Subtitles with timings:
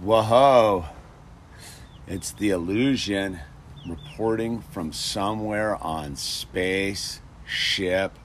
[0.00, 0.86] Whoa.
[2.06, 3.40] It's the illusion
[3.86, 8.18] reporting from somewhere on spaceship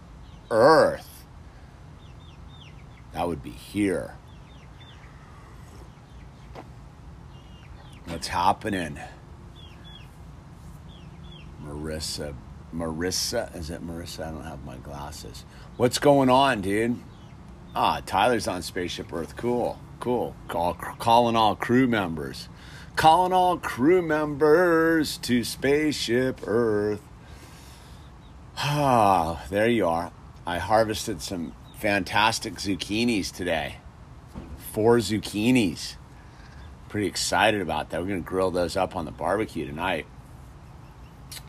[0.50, 1.26] Earth.
[3.14, 4.16] That would be here.
[8.06, 9.00] What's happening?
[11.64, 12.36] Marissa.
[12.74, 13.56] Marissa?
[13.56, 14.28] Is it Marissa?
[14.28, 15.46] I don't have my glasses.
[15.78, 16.98] What's going on, dude?
[17.76, 19.36] Ah, Tyler's on Spaceship Earth.
[19.36, 20.36] Cool, cool.
[20.48, 22.50] Call, calling all crew members.
[22.96, 27.02] Calling all crew members to Spaceship Earth.
[28.58, 30.12] Ah, there you are.
[30.48, 33.78] I harvested some fantastic zucchinis today.
[34.72, 35.96] Four zucchinis.
[36.88, 38.00] Pretty excited about that.
[38.00, 40.06] We're going to grill those up on the barbecue tonight.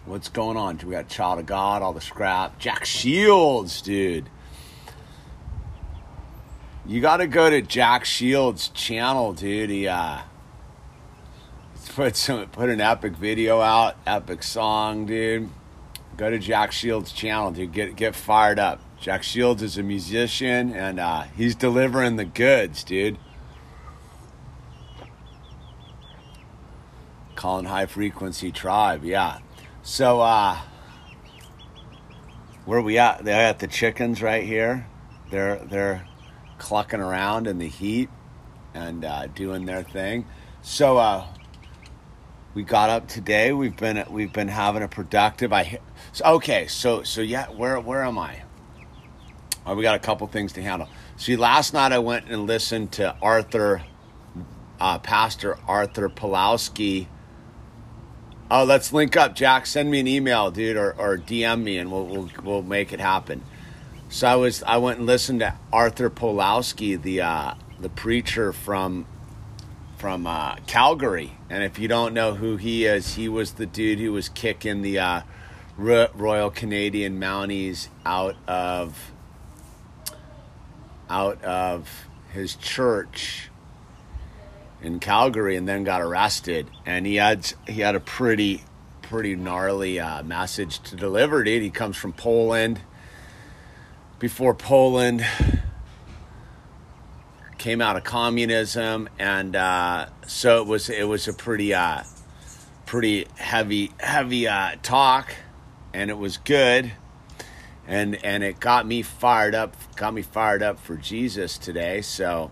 [0.05, 0.79] What's going on?
[0.79, 2.59] We got Child of God, all the scrap.
[2.59, 4.29] Jack Shields, dude.
[6.89, 9.71] You got to go to Jack Shields' channel, dude.
[9.71, 10.21] He uh,
[11.97, 15.51] put some put an epic video out, epic song, dude.
[16.17, 17.73] Go to Jack Shields' channel, dude.
[17.73, 18.81] Get get fired up.
[19.01, 23.19] Jack Shields is a musician, and uh, he's delivering the goods, dude.
[27.35, 29.41] Calling high frequency tribe, yeah.
[29.83, 30.57] So, uh,
[32.65, 33.25] where we at?
[33.25, 34.87] They at the chickens right here.
[35.31, 36.07] They're they're
[36.59, 38.09] clucking around in the heat
[38.75, 40.27] and uh, doing their thing.
[40.63, 41.27] So uh,
[42.55, 43.53] we got up today.
[43.53, 45.53] We've been we've been having a productive.
[45.53, 45.79] I
[46.13, 46.67] so, okay.
[46.67, 47.47] So so yeah.
[47.49, 48.43] Where where am I?
[49.67, 50.89] Oh, we got a couple things to handle.
[51.17, 53.83] See, last night I went and listened to Arthur,
[54.81, 57.09] uh, Pastor Arthur Pawlowski.
[58.49, 59.67] Oh, let's link up, Jack.
[59.67, 63.01] Send me an email, dude, or, or DM me, and we'll, we'll we'll make it
[63.01, 63.43] happen.
[64.09, 69.07] So I was I went and listened to Arthur Pawlowski, the uh, the preacher from
[69.99, 73.99] from uh, Calgary, and if you don't know who he is, he was the dude
[73.99, 75.21] who was kicking the uh,
[75.77, 79.13] Royal Canadian Mounties out of
[81.11, 83.51] out of his church
[84.83, 86.69] in Calgary, and then got arrested.
[86.87, 88.63] And he had he had a pretty
[89.03, 91.43] pretty gnarly uh, message to deliver.
[91.43, 92.81] Dude, he comes from Poland
[94.19, 95.27] before Poland
[97.59, 102.03] came out of communism, and uh, so it was it was a pretty uh,
[102.87, 105.35] pretty heavy heavy uh, talk,
[105.93, 106.93] and it was good,
[107.87, 112.01] and and it got me fired up got me fired up for Jesus today.
[112.03, 112.51] So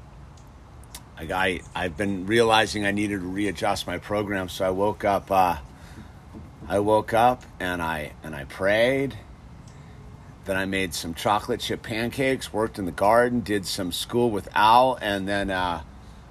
[1.16, 5.30] I got, I've been realizing I needed to readjust my program, so I woke up.
[5.30, 5.58] Uh,
[6.66, 9.18] I woke up and I and I prayed
[10.44, 14.48] then I made some chocolate chip pancakes, worked in the garden, did some school with
[14.54, 15.82] Al, and then uh,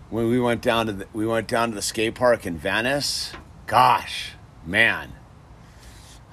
[0.09, 3.33] when we went down to the, we went down to the skate park in Venice.
[3.65, 4.33] Gosh,
[4.65, 5.13] man,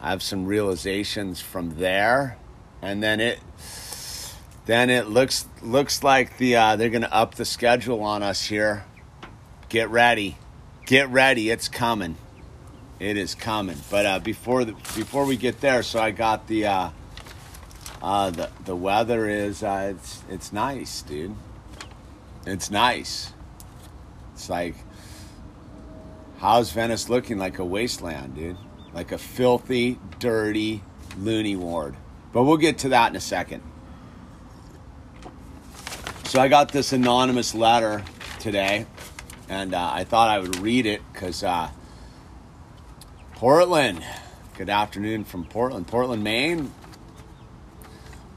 [0.00, 2.36] I have some realizations from there,
[2.82, 3.40] and then it
[4.66, 8.84] then it looks looks like the uh, they're to up the schedule on us here.
[9.70, 10.36] Get ready,
[10.84, 12.16] get ready, it's coming.
[12.98, 13.78] It is coming.
[13.90, 16.66] But uh, before the, before we get there, so I got the
[18.02, 21.34] uh, the the weather is uh, it's it's nice, dude.
[22.46, 23.32] It's nice.
[24.32, 24.74] It's like
[26.38, 28.56] how's Venice looking like a wasteland, dude?
[28.94, 30.82] Like a filthy, dirty
[31.18, 31.96] loony ward.
[32.32, 33.62] But we'll get to that in a second.
[36.24, 38.04] So I got this anonymous letter
[38.38, 38.86] today,
[39.48, 41.70] and uh, I thought I would read it because uh,
[43.32, 44.02] Portland.
[44.56, 46.70] Good afternoon from Portland, Portland, Maine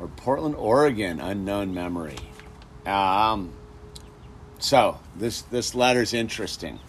[0.03, 2.17] or Portland, Oregon, unknown memory.
[2.85, 3.53] Um,
[4.59, 6.79] so this this letter's interesting.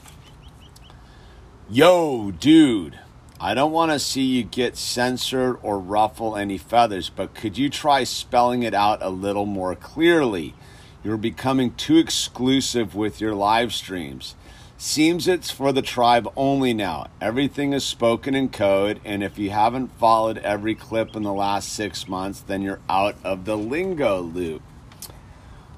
[1.70, 2.98] Yo, dude,
[3.40, 7.70] I don't want to see you get censored or ruffle any feathers, but could you
[7.70, 10.54] try spelling it out a little more clearly?
[11.04, 14.34] You're becoming too exclusive with your live streams.
[14.86, 17.06] Seems it's for the tribe only now.
[17.18, 21.72] Everything is spoken in code, and if you haven't followed every clip in the last
[21.72, 24.60] six months, then you're out of the lingo loop.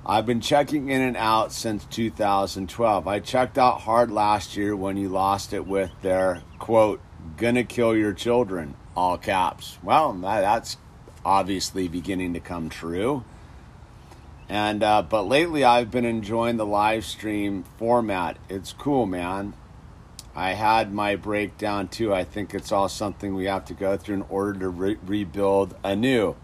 [0.04, 3.06] I've been checking in and out since 2012.
[3.06, 7.00] I checked out hard last year when you lost it with their quote,
[7.36, 9.78] gonna kill your children, all caps.
[9.84, 10.78] Well, that's
[11.24, 13.22] obviously beginning to come true.
[14.48, 18.38] And uh, but lately I've been enjoying the live stream format.
[18.48, 19.54] It's cool, man.
[20.36, 22.14] I had my breakdown too.
[22.14, 25.74] I think it's all something we have to go through in order to re- rebuild
[25.82, 26.36] anew.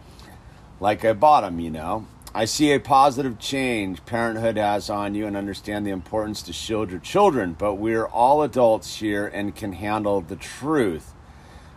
[0.81, 2.07] Like I bought them, you know.
[2.35, 6.91] I see a positive change parenthood has on you and understand the importance to shield
[6.91, 11.13] your children, but we're all adults here and can handle the truth.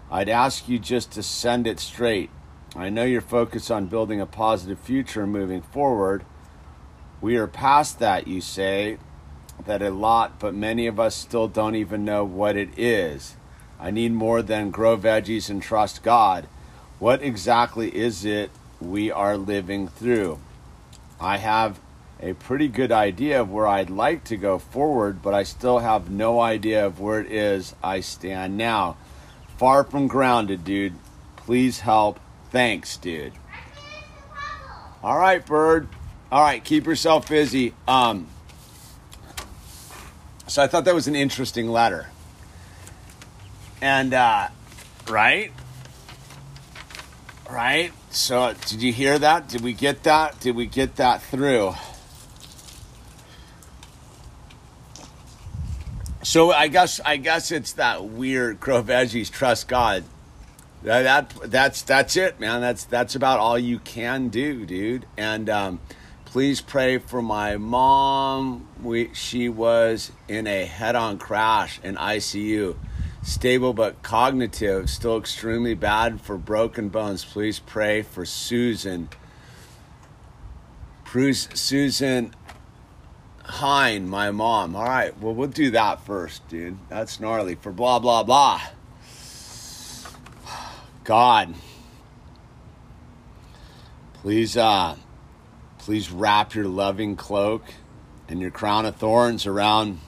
[0.09, 2.29] I'd ask you just to send it straight.
[2.75, 6.25] I know you're focused on building a positive future moving forward.
[7.21, 8.97] We are past that, you say,
[9.65, 13.37] that a lot, but many of us still don't even know what it is.
[13.79, 16.47] I need more than grow veggies and trust God.
[16.99, 18.51] What exactly is it
[18.81, 20.39] we are living through?
[21.19, 21.79] I have
[22.21, 26.09] a pretty good idea of where I'd like to go forward, but I still have
[26.09, 28.97] no idea of where it is I stand now.
[29.57, 30.95] Far from grounded, dude.
[31.37, 32.19] Please help.
[32.55, 33.33] Thanks, dude.
[35.03, 35.89] All right, bird.
[36.31, 37.73] All right, keep yourself busy.
[37.85, 38.29] Um,
[40.47, 42.07] so I thought that was an interesting letter.
[43.81, 44.47] And, uh,
[45.09, 45.51] right?
[47.51, 47.91] Right?
[48.11, 49.49] So, did you hear that?
[49.49, 50.39] Did we get that?
[50.39, 51.75] Did we get that through?
[56.23, 60.05] So I guess I guess it's that weird grow veggies, trust God.
[60.85, 62.61] That, that that's that's it, man.
[62.61, 65.05] That's that's about all you can do, dude.
[65.17, 65.79] And um,
[66.25, 68.67] please pray for my mom.
[68.81, 72.75] We she was in a head-on crash in ICU
[73.25, 77.25] stable but cognitive, still extremely bad for broken bones.
[77.25, 79.09] Please pray for Susan.
[81.11, 82.35] Bruce, Susan
[83.43, 84.75] Hine, my mom.
[84.75, 86.77] All right, well, we'll do that first, dude.
[86.89, 87.55] That's gnarly.
[87.55, 88.61] For blah, blah, blah.
[91.05, 91.53] God,
[94.15, 94.95] please, uh,
[95.77, 97.63] please wrap your loving cloak
[98.27, 99.99] and your crown of thorns around,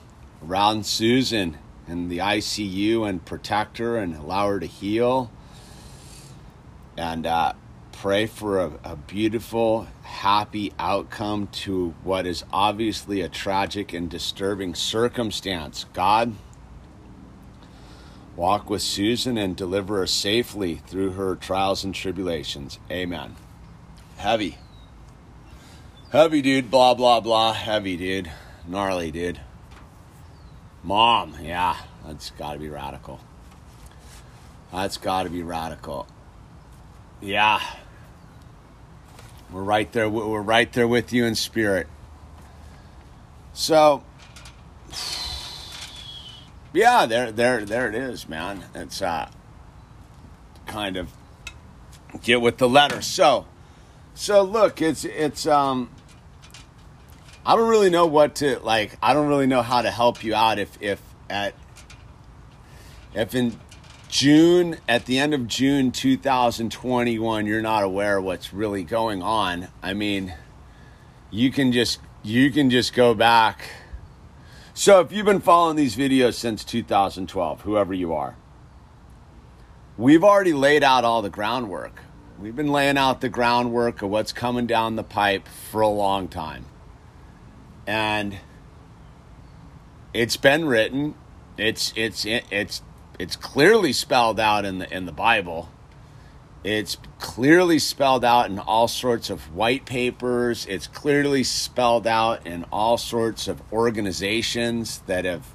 [0.44, 1.56] around Susan
[1.86, 5.30] in the ICU and protect her and allow her to heal.
[6.96, 7.52] And uh,
[7.92, 14.74] pray for a, a beautiful, happy outcome to what is obviously a tragic and disturbing
[14.74, 15.86] circumstance.
[15.92, 16.34] God,
[18.38, 22.78] walk with Susan and deliver her safely through her trials and tribulations.
[22.88, 23.34] Amen.
[24.16, 24.58] Heavy.
[26.12, 26.70] Heavy, dude.
[26.70, 27.52] Blah, blah, blah.
[27.52, 28.30] Heavy, dude.
[28.66, 29.40] Gnarly, dude.
[30.84, 31.76] Mom, yeah,
[32.06, 33.18] that's got to be radical.
[34.72, 36.06] That's got to be radical.
[37.20, 37.60] Yeah.
[39.50, 41.88] We're right there we're right there with you in spirit.
[43.52, 44.04] So
[46.72, 48.64] yeah, there there there it is, man.
[48.74, 49.30] It's uh
[50.66, 51.12] kind of
[52.22, 53.02] get with the letter.
[53.02, 53.46] So
[54.14, 55.90] so look, it's it's um
[57.46, 58.98] I don't really know what to like.
[59.02, 61.00] I don't really know how to help you out if if
[61.30, 61.54] at
[63.14, 63.58] if in
[64.08, 69.68] June at the end of June 2021 you're not aware what's really going on.
[69.82, 70.34] I mean,
[71.30, 73.62] you can just you can just go back.
[74.78, 78.36] So if you've been following these videos since 2012, whoever you are,
[79.96, 82.00] we've already laid out all the groundwork.
[82.38, 86.28] We've been laying out the groundwork of what's coming down the pipe for a long
[86.28, 86.66] time
[87.88, 88.38] and
[90.14, 91.16] it's been written.
[91.56, 92.82] It's it's it's
[93.18, 95.70] it's clearly spelled out in the in the Bible.
[96.64, 100.66] It's clearly spelled out in all sorts of white papers.
[100.66, 105.46] It's clearly spelled out in all sorts of organizations that have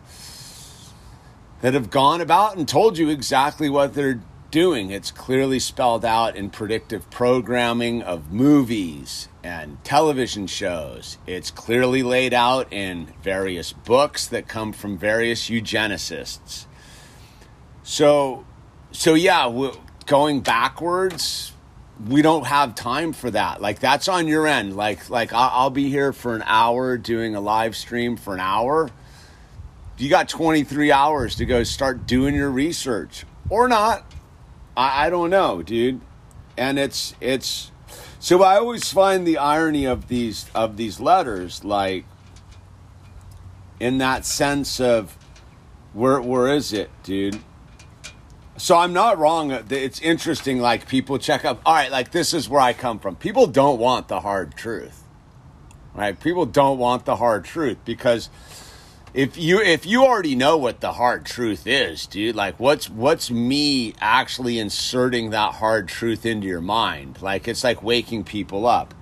[1.62, 4.92] that have gone about and told you exactly what they're doing.
[4.92, 11.18] It's clearly spelled out in predictive programming of movies and television shows.
[11.26, 16.66] It's clearly laid out in various books that come from various eugenicists.
[17.82, 18.46] So,
[18.92, 19.48] so yeah,
[20.06, 21.52] going backwards,
[22.08, 23.62] we don't have time for that.
[23.62, 24.76] Like that's on your end.
[24.76, 28.90] Like, like I'll be here for an hour doing a live stream for an hour.
[29.98, 34.12] You got 23 hours to go start doing your research or not.
[34.76, 36.02] I, I don't know, dude.
[36.58, 37.72] And it's, it's,
[38.24, 42.06] so I always find the irony of these of these letters, like
[43.82, 45.18] in that sense of
[45.92, 47.38] where where is it, dude?
[48.64, 49.52] So I'm not wrong.
[49.52, 50.60] It's interesting.
[50.60, 51.62] Like people check up.
[51.66, 53.18] All right, like this is where I come from.
[53.18, 55.04] People don't want the hard truth,
[55.94, 56.18] right?
[56.18, 58.30] People don't want the hard truth because
[59.14, 63.30] if you if you already know what the hard truth is, dude, like what's what's
[63.30, 67.22] me actually inserting that hard truth into your mind?
[67.22, 68.94] Like it's like waking people up.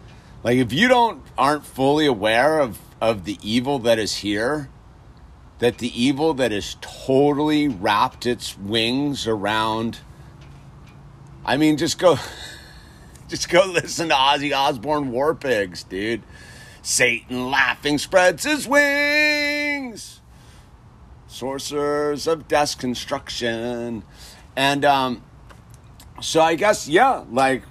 [0.44, 4.72] Like if you don't aren't fully aware of of the evil that is here,
[5.62, 10.00] that the evil that has totally wrapped its wings around
[11.46, 12.18] I mean just go
[13.32, 16.22] Just go listen to Ozzy Osbourne War Pigs, dude.
[16.82, 20.20] Satan laughing spreads his wings.
[21.28, 24.04] Sorcerers of desk construction.
[24.54, 25.24] And um
[26.20, 27.64] so I guess yeah, like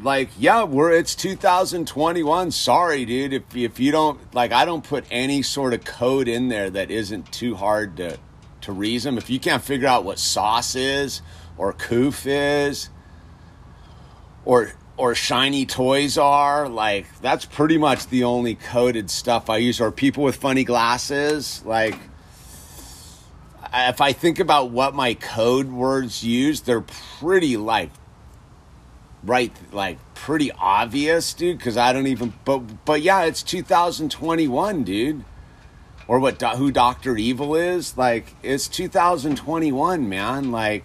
[0.00, 5.04] like yeah we're it's 2021 sorry dude if, if you don't like i don't put
[5.10, 8.18] any sort of code in there that isn't too hard to
[8.62, 9.18] to reason.
[9.18, 11.20] If you can't figure out what sauce is
[11.58, 12.88] or coof is
[14.44, 19.80] or or shiny toys are like that's pretty much the only coded stuff i use.
[19.80, 21.98] Or people with funny glasses like
[23.74, 27.90] if i think about what my code words use they're pretty like
[29.24, 35.24] right like pretty obvious dude because i don't even but but yeah it's 2021 dude.
[36.08, 37.96] Or what who dr evil is?
[37.96, 40.50] Like it's 2021 man.
[40.50, 40.84] Like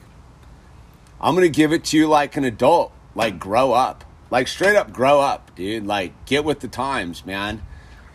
[1.19, 2.91] i'm gonna give it to you like an adult.
[3.15, 4.03] Like grow up.
[4.29, 5.85] Like straight up grow up dude.
[5.85, 7.63] Like get with the times man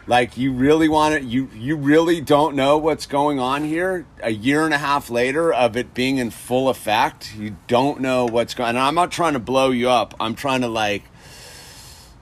[0.07, 4.05] like you really want to you you really don't know what's going on here.
[4.23, 8.27] A year and a half later of it being in full effect you don't know
[8.27, 10.15] what's going and i'm not trying to blow you up.
[10.19, 11.05] I'm trying to like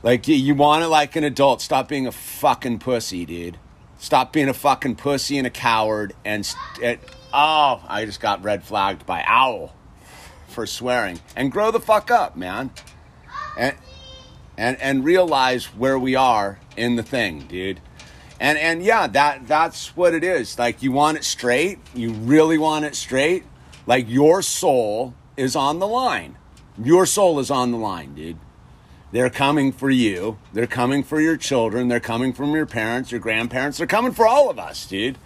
[0.03, 1.61] like you, you want it like an adult.
[1.61, 3.59] Stop being a fucking pussy dude.
[3.99, 6.49] Stop being a fucking pussy and a coward and
[6.81, 7.01] it,
[7.33, 9.75] oh i just got red flagged by owl
[10.49, 11.21] for swearing.
[11.35, 12.73] And grow the fuck up man.
[13.57, 13.77] And
[14.59, 17.81] and and realize where we are in the thing, dude.
[18.41, 20.59] And and yeah, that that's what it is.
[20.59, 23.45] Like you want it straight, you really want it straight.
[23.87, 26.37] Like your soul is on the line.
[26.83, 28.39] Your soul is on the line, dude.
[29.13, 30.39] They're coming for you.
[30.53, 31.89] They're coming for your children.
[31.89, 33.79] They're coming from your parents, your grandparents.
[33.79, 35.19] They're coming for all of us, dude.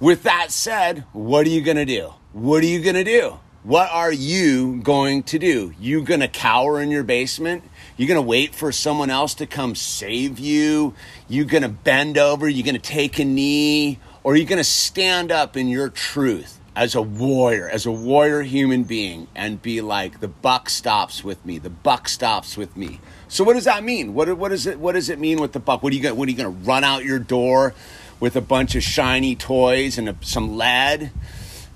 [0.00, 2.14] With that said, what are you going to do?
[2.32, 3.38] What are you going to do?
[3.62, 5.72] What are you going to do?
[5.80, 7.62] You going to cower in your basement?
[7.98, 10.94] You going to wait for someone else to come save you?
[11.28, 12.48] You're going to bend over?
[12.48, 13.98] You're going to take a knee?
[14.22, 17.90] Or you're you going to stand up in your truth as a warrior, as a
[17.90, 21.58] warrior human being and be like, the buck stops with me.
[21.58, 23.00] The buck stops with me.
[23.26, 24.14] So what does that mean?
[24.14, 25.82] What, what, is it, what does it mean with the buck?
[25.82, 27.74] What are you going what are you going to run out your door
[28.20, 31.10] with a bunch of shiny toys and a, some lead?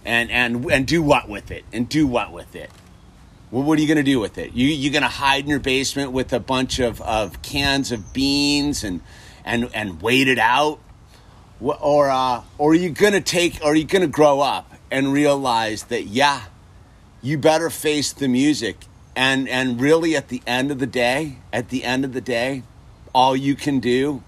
[0.04, 1.64] And, and, and do what with it?
[1.72, 2.70] And do what with it?
[3.52, 4.54] Well, what are you going to do with it?
[4.54, 8.14] You you going to hide in your basement with a bunch of, of cans of
[8.14, 9.02] beans and
[9.44, 10.78] and and wait it out,
[11.60, 13.60] or uh, or are you going to take?
[13.62, 16.44] Or are you going to grow up and realize that yeah,
[17.20, 21.68] you better face the music and and really at the end of the day, at
[21.68, 22.62] the end of the day,
[23.14, 24.22] all you can do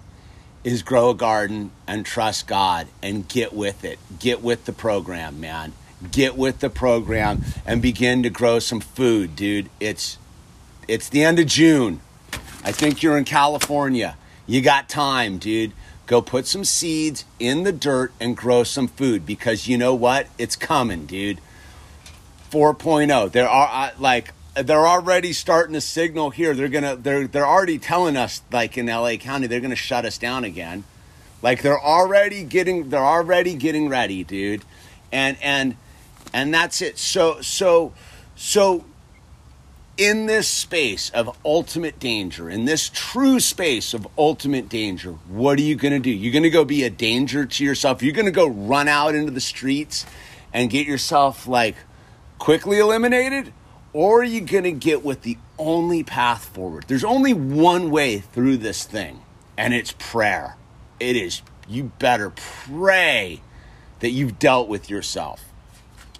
[0.64, 3.98] is grow a garden and trust God and get with it.
[4.18, 5.72] Get with the program, man
[6.10, 9.68] get with the program and begin to grow some food, dude.
[9.80, 10.18] It's
[10.86, 12.00] it's the end of June.
[12.64, 14.16] I think you're in California.
[14.46, 15.72] You got time, dude.
[16.06, 20.26] Go put some seeds in the dirt and grow some food because you know what?
[20.36, 21.40] It's coming, dude.
[22.50, 23.32] 4.0.
[23.32, 26.54] There are uh, like they're already starting to signal here.
[26.54, 30.18] They're gonna they're they're already telling us like in LA County they're gonna shut us
[30.18, 30.84] down again.
[31.42, 34.62] Like they're already getting they're already getting ready, dude.
[35.10, 35.76] And and
[36.34, 36.98] and that's it.
[36.98, 37.94] So so
[38.34, 38.84] so
[39.96, 45.62] in this space of ultimate danger, in this true space of ultimate danger, what are
[45.62, 46.10] you going to do?
[46.10, 48.02] You're going to go be a danger to yourself.
[48.02, 50.04] You're going to go run out into the streets
[50.52, 51.76] and get yourself like
[52.38, 53.52] quickly eliminated,
[53.92, 56.86] or are you going to get with the only path forward?
[56.88, 59.22] There's only one way through this thing,
[59.56, 60.56] and it's prayer.
[60.98, 63.40] It is you better pray
[64.00, 65.53] that you've dealt with yourself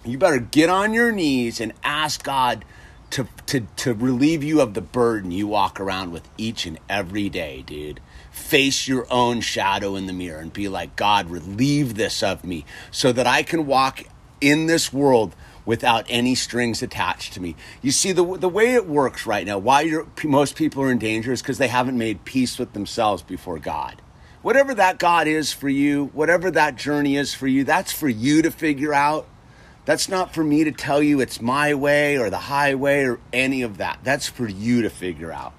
[0.05, 2.65] you better get on your knees and ask God
[3.11, 7.29] to, to, to relieve you of the burden you walk around with each and every
[7.29, 7.99] day, dude.
[8.31, 12.65] Face your own shadow in the mirror and be like, God, relieve this of me
[12.91, 14.03] so that I can walk
[14.41, 15.35] in this world
[15.65, 17.55] without any strings attached to me.
[17.81, 19.89] You see, the, the way it works right now, why
[20.23, 24.01] most people are in danger is because they haven't made peace with themselves before God.
[24.41, 28.43] Whatever that God is for you, whatever that journey is for you, that's for you
[28.43, 29.27] to figure out.
[29.85, 33.61] That's not for me to tell you it's my way or the highway or any
[33.61, 33.99] of that.
[34.03, 35.53] That's for you to figure out.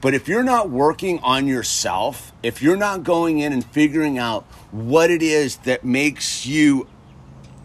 [0.00, 4.44] But if you're not working on yourself, if you're not going in and figuring out
[4.70, 6.86] what it is that makes you,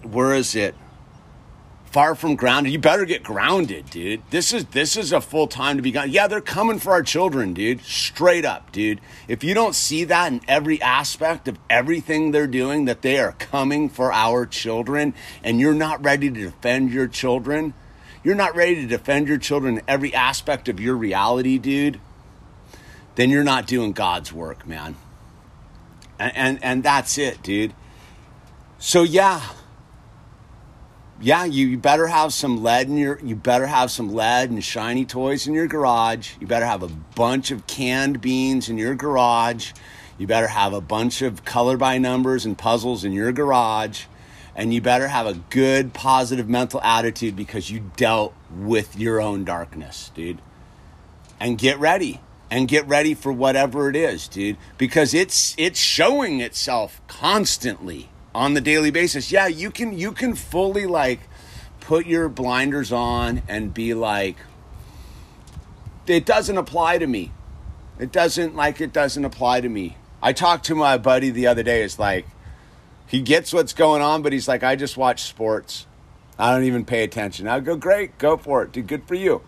[0.04, 0.75] where is it?
[1.96, 2.74] Far from grounded.
[2.74, 4.22] You better get grounded, dude.
[4.30, 6.12] This is this is a full time to be gone.
[6.12, 7.80] Yeah, they're coming for our children, dude.
[7.84, 9.00] Straight up, dude.
[9.30, 13.32] If you don't see that in every aspect of everything they're doing, that they are
[13.32, 17.74] coming for our children, and you're not ready to defend your children,
[18.25, 22.02] you're not ready to defend your children in every aspect of your reality, dude,
[23.16, 24.98] then you're not doing God's work, man.
[26.20, 27.74] And and, and that's it, dude.
[28.80, 29.42] So yeah,
[31.25, 34.63] yeah, you, you better have some lead in your you better have some lead and
[34.63, 36.34] shiny toys in your garage.
[36.39, 39.72] You better have a bunch of canned beans in your garage.
[40.20, 44.03] You better have a bunch of color by numbers and puzzles in your garage.
[44.55, 49.46] And you better have a good positive mental attitude because you dealt with your own
[49.46, 50.44] darkness, dude.
[51.39, 52.22] And get ready.
[52.51, 58.54] And get ready for whatever it is, dude, because it's it's showing itself constantly on
[58.54, 59.32] the daily basis.
[59.32, 61.22] Yeah, you can you can fully like
[61.80, 64.36] put your blinders on and be like
[66.06, 67.32] it doesn't apply to me.
[67.98, 69.98] It doesn't like it doesn't apply to me.
[70.22, 71.82] I talked to my buddy the other day.
[71.82, 72.25] It's like
[73.08, 75.88] he gets what's going on, but he's like, I just watch sports.
[76.38, 77.48] I don't even pay attention.
[77.48, 78.74] I go, great, go for it.
[78.74, 79.42] Do good for you.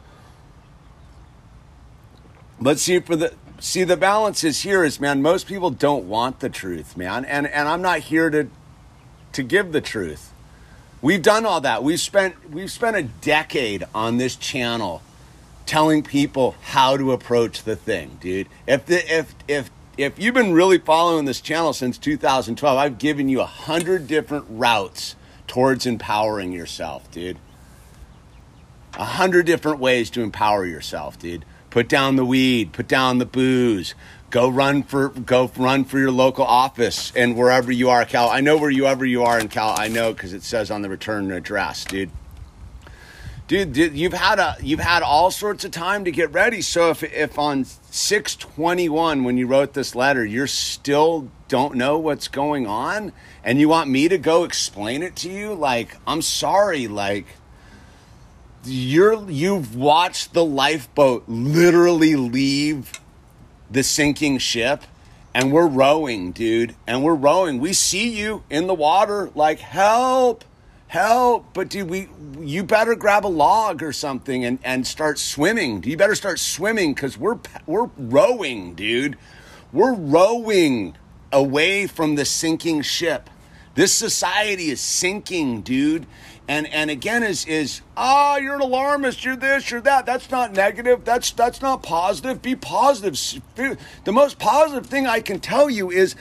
[2.62, 6.40] Let's see for the see the balance is here is man, most people don't want
[6.40, 7.26] the truth, man.
[7.26, 8.48] And and I'm not here to
[9.38, 10.34] to give the truth.
[11.00, 11.84] We've done all that.
[11.84, 15.04] We've spent we've spent a decade on this channel
[15.68, 18.48] telling people how to approach the thing, dude.
[18.66, 23.30] If the if if if you've been really following this channel since 2012, I've given
[23.30, 25.16] you a hundred different routes
[25.46, 27.38] towards empowering yourself, dude.
[28.96, 31.46] A hundred different ways to empower yourself, dude.
[31.70, 33.94] Put down the weed, put down the booze,
[34.30, 38.42] go run for go run for your local office and wherever you are cal i
[38.42, 40.90] know where you ever you are in cal i know because it says on the
[40.90, 42.12] return address dude.
[43.48, 46.90] dude dude you've had a you've had all sorts of time to get ready so
[46.90, 52.68] if if on 621 when you wrote this letter you're still don't know what's going
[52.68, 53.14] on
[53.46, 57.26] and you want me to go explain it to you like i'm sorry like
[58.66, 63.00] you're you've watched the lifeboat literally leave
[63.70, 64.84] the sinking ship
[65.38, 66.76] and we're rowing, dude.
[66.88, 67.60] And we're rowing.
[67.60, 70.44] We see you in the water, like help,
[70.88, 71.54] help.
[71.54, 75.84] But dude, we you better grab a log or something and, and start swimming.
[75.84, 79.16] You better start swimming because we're we're rowing, dude.
[79.72, 80.96] We're rowing
[81.32, 83.30] away from the sinking ship.
[83.76, 86.08] This society is sinking, dude
[86.48, 90.06] and and again is is ah oh, you're an alarmist you're this you're that.
[90.06, 91.04] That's not negative.
[91.04, 92.42] That's that's not positive.
[92.42, 93.18] Be positive.
[93.56, 96.16] The most positive thing i can tell you is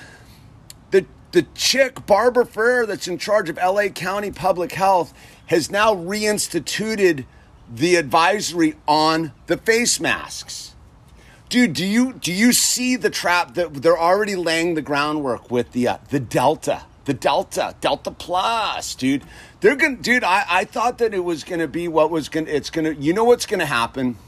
[0.91, 5.15] the the chick barbara ferrer that's in charge of la county public health
[5.47, 7.25] has now reinstituted
[7.73, 10.75] the advisory on the face masks.
[11.49, 15.71] Dude do you do you see the trap that they're already laying the groundwork with
[15.71, 19.25] the uh, the delta the Delta, Delta Plus, dude.
[19.61, 20.23] They're gonna, dude.
[20.23, 22.51] I, I thought that it was gonna be what was gonna.
[22.51, 22.90] It's gonna.
[22.90, 24.19] You know what's gonna happen?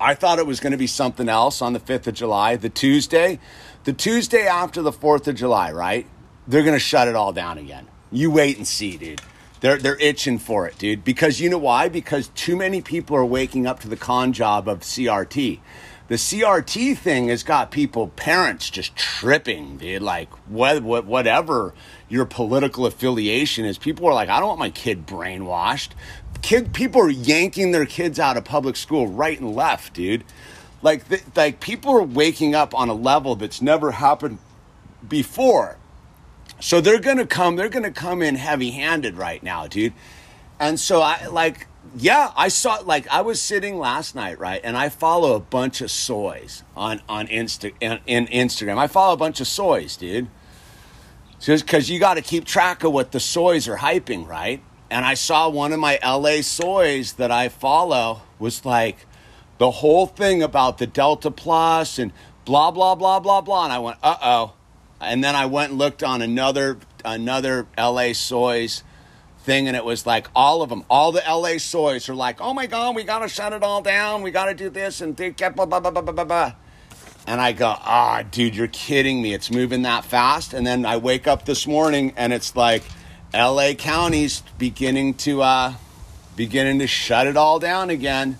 [0.00, 3.38] I thought it was gonna be something else on the fifth of July, the Tuesday,
[3.82, 6.06] the Tuesday after the Fourth of July, right?
[6.48, 7.88] They're gonna shut it all down again.
[8.10, 9.20] You wait and see, dude.
[9.60, 11.04] They're they're itching for it, dude.
[11.04, 11.88] Because you know why?
[11.88, 15.58] Because too many people are waking up to the con job of CRT
[16.08, 20.02] the CRT thing has got people, parents, just tripping, dude.
[20.02, 21.74] Like, what, what, whatever
[22.08, 25.90] your political affiliation is, people are like, I don't want my kid brainwashed.
[26.42, 30.24] Kid, people are yanking their kids out of public school right and left, dude.
[30.82, 34.38] Like, like people are waking up on a level that's never happened
[35.08, 35.78] before.
[36.60, 37.56] So they're gonna come.
[37.56, 39.94] They're gonna come in heavy-handed right now, dude.
[40.60, 44.76] And so I like yeah, I saw like I was sitting last night, right, and
[44.76, 48.78] I follow a bunch of soys on on Insta in, in Instagram.
[48.78, 50.28] I follow a bunch of soys, dude.
[51.40, 54.62] Just because you got to keep track of what the soys are hyping, right?
[54.90, 59.06] And I saw one of my LA soys that I follow was like
[59.58, 62.12] the whole thing about the Delta Plus and
[62.44, 64.54] blah blah blah blah blah, and I went, uh oh,
[65.00, 68.82] and then I went and looked on another another LA soys
[69.44, 72.54] thing and it was like all of them all the la soys are like oh
[72.54, 74.22] my god we gotta shut it all down.
[74.22, 76.52] We gotta do this and blah, blah, blah, blah, blah, blah, blah.
[77.26, 79.34] and i go ah oh, dude you're kidding me.
[79.34, 80.54] It's moving that fast.
[80.54, 82.82] And then i wake up this morning and it's like
[83.32, 85.74] la county's beginning to uh
[86.36, 88.38] beginning to shut it all down again.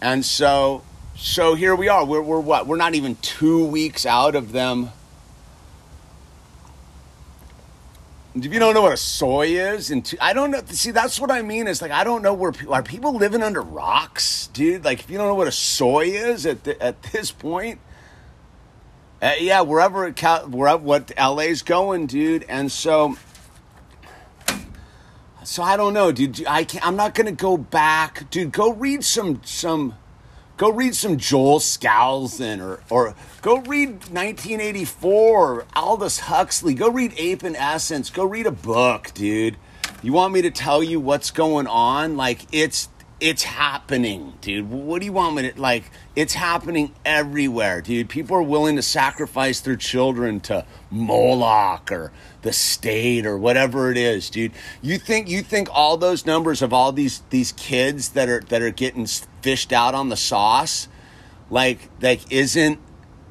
[0.00, 0.82] And so
[1.14, 2.04] so here we are.
[2.04, 2.66] We're, we're what?
[2.66, 4.90] We're not even two weeks out of them
[8.34, 10.62] if you don't know what a soy is, and I don't know.
[10.66, 11.66] See, that's what I mean.
[11.66, 12.82] Is like I don't know where are.
[12.82, 14.84] People living under rocks, dude.
[14.84, 17.80] Like if you don't know what a soy is at the, at this point,
[19.20, 22.44] uh, yeah, wherever it, wherever what LA's going, dude.
[22.48, 23.16] And so,
[25.44, 26.46] So I don't know, dude.
[26.46, 28.52] I can't, I'm not gonna go back, dude.
[28.52, 29.94] Go read some some,
[30.56, 36.74] go read some Joel Skousen or or go read 1984 Aldous Huxley.
[36.74, 38.10] Go read Ape and Essence.
[38.10, 39.56] Go read a book, dude.
[40.02, 42.16] You want me to tell you what's going on?
[42.16, 42.88] Like it's
[43.22, 44.68] it's happening, dude.
[44.68, 45.84] What do you want me to like?
[46.16, 48.08] It's happening everywhere, dude.
[48.08, 52.10] People are willing to sacrifice their children to Moloch or
[52.42, 54.50] the state or whatever it is, dude.
[54.82, 58.60] You think you think all those numbers of all these these kids that are that
[58.60, 59.06] are getting
[59.42, 60.88] fished out on the sauce,
[61.50, 62.78] like like isn't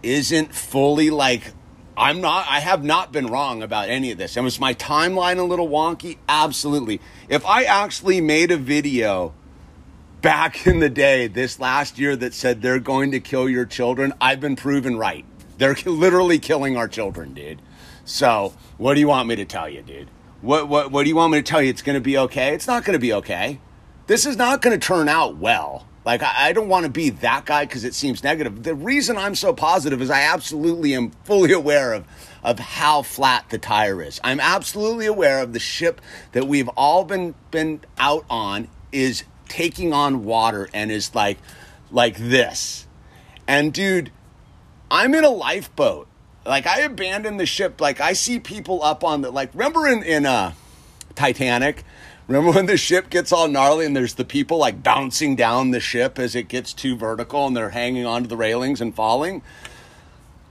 [0.04, 1.54] isn't fully like
[1.98, 4.36] I'm not I have not been wrong about any of this.
[4.36, 6.18] And was my timeline a little wonky?
[6.30, 7.02] Absolutely.
[7.30, 9.34] If I actually made a video
[10.22, 14.14] back in the day, this last year, that said they're going to kill your children,
[14.22, 15.26] I've been proven right.
[15.58, 17.62] They're literally killing our children, dude.
[18.06, 20.10] So, what do you want me to tell you, dude?
[20.42, 21.70] What, what, what do you want me to tell you?
[21.70, 22.54] It's going to be okay?
[22.54, 23.60] It's not going to be okay.
[24.08, 25.88] This is not going to turn out well.
[26.04, 28.64] Like, I, I don't want to be that guy because it seems negative.
[28.64, 32.06] The reason I'm so positive is I absolutely am fully aware of,
[32.44, 34.20] of how flat the tire is.
[34.24, 39.94] I'm absolutely aware of the ship that we've all been, been out on is taking
[39.94, 41.38] on water and is like
[41.92, 42.88] like this.
[43.48, 44.12] And dude,
[44.90, 46.08] I'm in a lifeboat.
[46.46, 47.82] Like I abandoned the ship.
[47.82, 50.54] Like I see people up on the like remember in in uh
[51.16, 51.84] Titanic
[52.32, 55.82] Remember when the ship gets all gnarly and there's the people like bouncing down the
[55.82, 59.42] ship as it gets too vertical and they're hanging onto the railings and falling?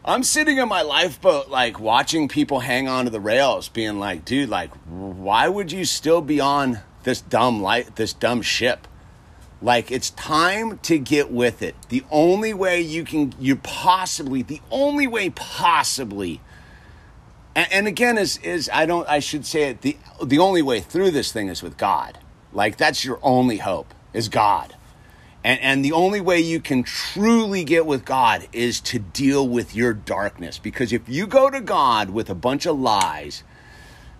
[0.04, 4.50] I'm sitting in my lifeboat, like watching people hang onto the rails, being like, dude,
[4.50, 8.86] like, why would you still be on this dumb light, this dumb ship?
[9.62, 11.76] Like it's time to get with it.
[11.88, 16.42] The only way you can, you possibly, the only way possibly,
[17.54, 20.80] and, and again is is I don't I should say it the the only way
[20.80, 22.18] through this thing is with God.
[22.52, 24.76] Like that's your only hope is God.
[25.42, 29.74] And, and the only way you can truly get with God is to deal with
[29.74, 30.58] your darkness.
[30.58, 33.42] Because if you go to God with a bunch of lies,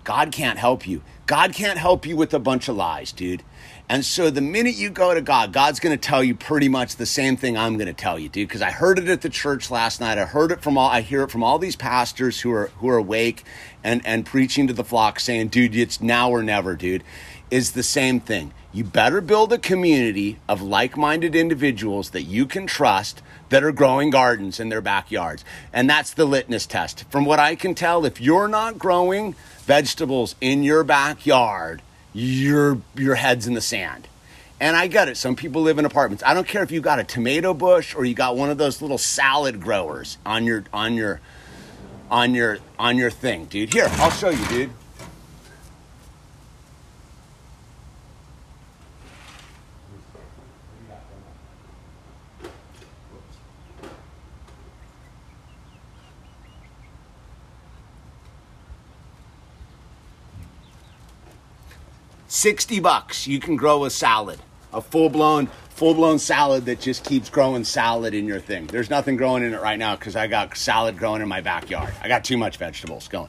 [0.05, 1.03] God can't help you.
[1.27, 3.43] God can't help you with a bunch of lies, dude.
[3.89, 6.97] And so the minute you go to God, God's going to tell you pretty much
[6.97, 8.49] the same thing I'm going to tell you, dude.
[8.49, 10.17] Because I heard it at the church last night.
[10.17, 10.89] I heard it from all.
[10.89, 13.45] I hear it from all these pastors who are who are awake
[13.83, 17.03] and and preaching to the flock, saying, "Dude, it's now or never, dude."
[17.51, 18.53] Is the same thing.
[18.73, 24.11] You better build a community of like-minded individuals that you can trust that are growing
[24.11, 27.05] gardens in their backyards, and that's the litmus test.
[27.11, 29.35] From what I can tell, if you're not growing
[29.71, 31.81] vegetables in your backyard
[32.13, 34.09] your your head's in the sand.
[34.59, 35.17] And I get it.
[35.17, 36.25] Some people live in apartments.
[36.27, 38.83] I don't care if you got a tomato bush or you got one of those
[38.83, 41.21] little salad growers on your on your
[42.11, 43.73] on your on your thing, dude.
[43.73, 44.71] Here, I'll show you, dude.
[62.41, 64.39] 60 bucks, you can grow a salad.
[64.73, 68.67] A full-blown full-blown salad that just keeps growing salad in your thing.
[68.67, 71.93] There's nothing growing in it right now cuz I got salad growing in my backyard.
[72.03, 73.29] I got too much vegetables going.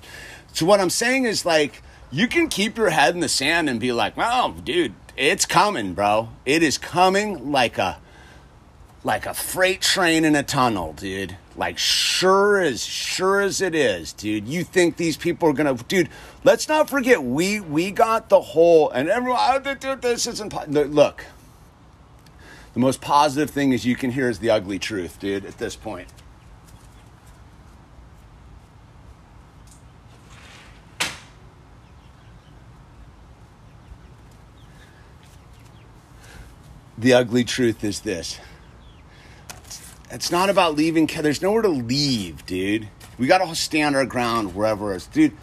[0.54, 3.82] So what I'm saying is like you can keep your head in the sand and
[3.82, 6.30] be like, "Well, dude, it's coming, bro.
[6.45, 7.97] It is coming like a
[9.03, 11.35] like a freight train in a tunnel, dude.
[11.55, 14.47] Like sure as sure as it is, dude.
[14.47, 16.09] You think these people are gonna, dude?
[16.43, 19.39] Let's not forget we we got the whole and everyone.
[19.41, 21.25] Oh, this isn't look.
[22.73, 25.45] The most positive thing is you can hear is the ugly truth, dude.
[25.45, 26.07] At this point.
[36.97, 38.39] The ugly truth is this
[40.12, 41.08] it's not about leaving.
[41.08, 42.88] There's nowhere to leave, dude.
[43.17, 45.34] We got to stand our ground wherever it's, dude.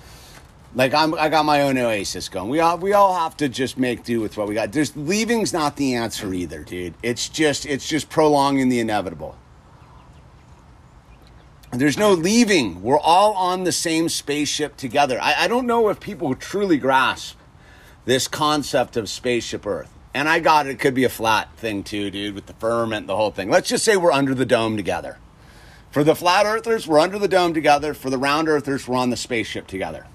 [0.75, 2.51] Like I'm, I got my own oasis going.
[2.51, 4.73] We all, we all have to just make do with what we got.
[4.73, 6.95] There's leaving's not the answer either, dude.
[7.03, 9.37] It's just, it's just prolonging the inevitable.
[11.73, 12.83] There's no leaving.
[12.83, 15.19] We're all on the same spaceship together.
[15.21, 17.37] I, I don't know if people truly grasp
[18.05, 19.98] this concept of spaceship Earth.
[20.15, 20.71] And I got it.
[20.71, 23.51] It could be a flat thing too, dude, with the firmament, the whole thing.
[23.51, 25.19] Let's just say we're under the dome together.
[25.91, 27.95] For the flat earthers, we're under the dome together.
[27.95, 30.07] For the round earthers, we're on the spaceship together.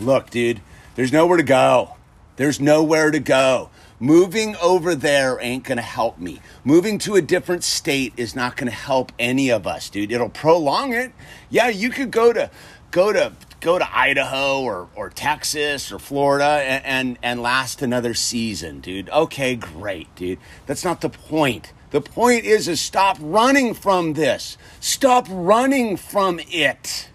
[0.00, 0.60] Look, dude,
[0.94, 1.96] there's nowhere to go.
[2.36, 3.70] There's nowhere to go.
[4.00, 6.40] Moving over there ain't going to help me.
[6.62, 10.12] Moving to a different state is not going to help any of us, dude.
[10.12, 11.12] It'll prolong it.
[11.50, 12.50] Yeah, you could go to
[12.92, 18.14] go to go to Idaho or, or Texas or Florida and, and, and last another
[18.14, 19.10] season, dude.
[19.10, 20.38] Okay, great, dude.
[20.66, 21.72] That's not the point.
[21.90, 24.58] The point is is stop running from this.
[24.80, 27.08] Stop running from it.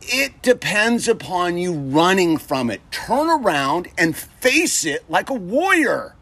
[0.00, 2.80] It depends upon you running from it.
[2.90, 6.14] Turn around and face it like a warrior.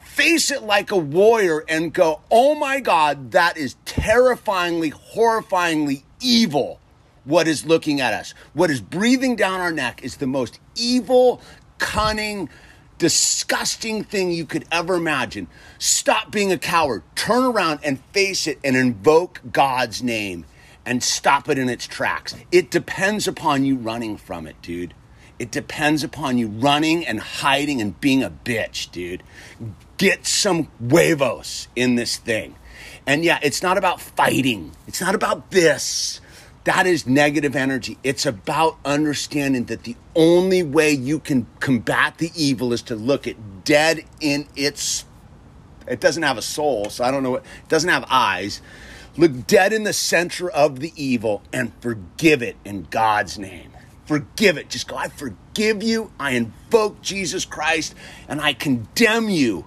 [0.00, 6.80] Face it like a warrior and go, oh my God, that is terrifyingly, horrifyingly evil
[7.28, 8.32] what is looking at us.
[8.54, 11.42] What is breathing down our neck is the most evil,
[11.76, 12.48] cunning,
[12.96, 15.46] disgusting thing you could ever imagine.
[15.78, 17.02] Stop being a coward.
[17.14, 20.46] Turn around and face it and invoke God's name
[20.86, 22.34] and stop it in its tracks.
[22.50, 24.94] It depends upon you running from it, dude.
[25.38, 29.22] It depends upon you running and hiding and being a bitch, dude.
[29.98, 32.56] Get some huevos in this thing.
[33.06, 34.72] And yeah, it's not about fighting.
[34.86, 36.22] It's not about this.
[36.68, 37.96] That is negative energy.
[38.04, 43.26] It's about understanding that the only way you can combat the evil is to look
[43.26, 45.06] it dead in its
[45.86, 48.60] it doesn't have a soul, so I don't know what it doesn't have eyes.
[49.16, 53.72] Look dead in the center of the evil and forgive it in God's name.
[54.04, 54.68] Forgive it.
[54.68, 56.12] Just go, I forgive you.
[56.20, 57.94] I invoke Jesus Christ
[58.28, 59.64] and I condemn you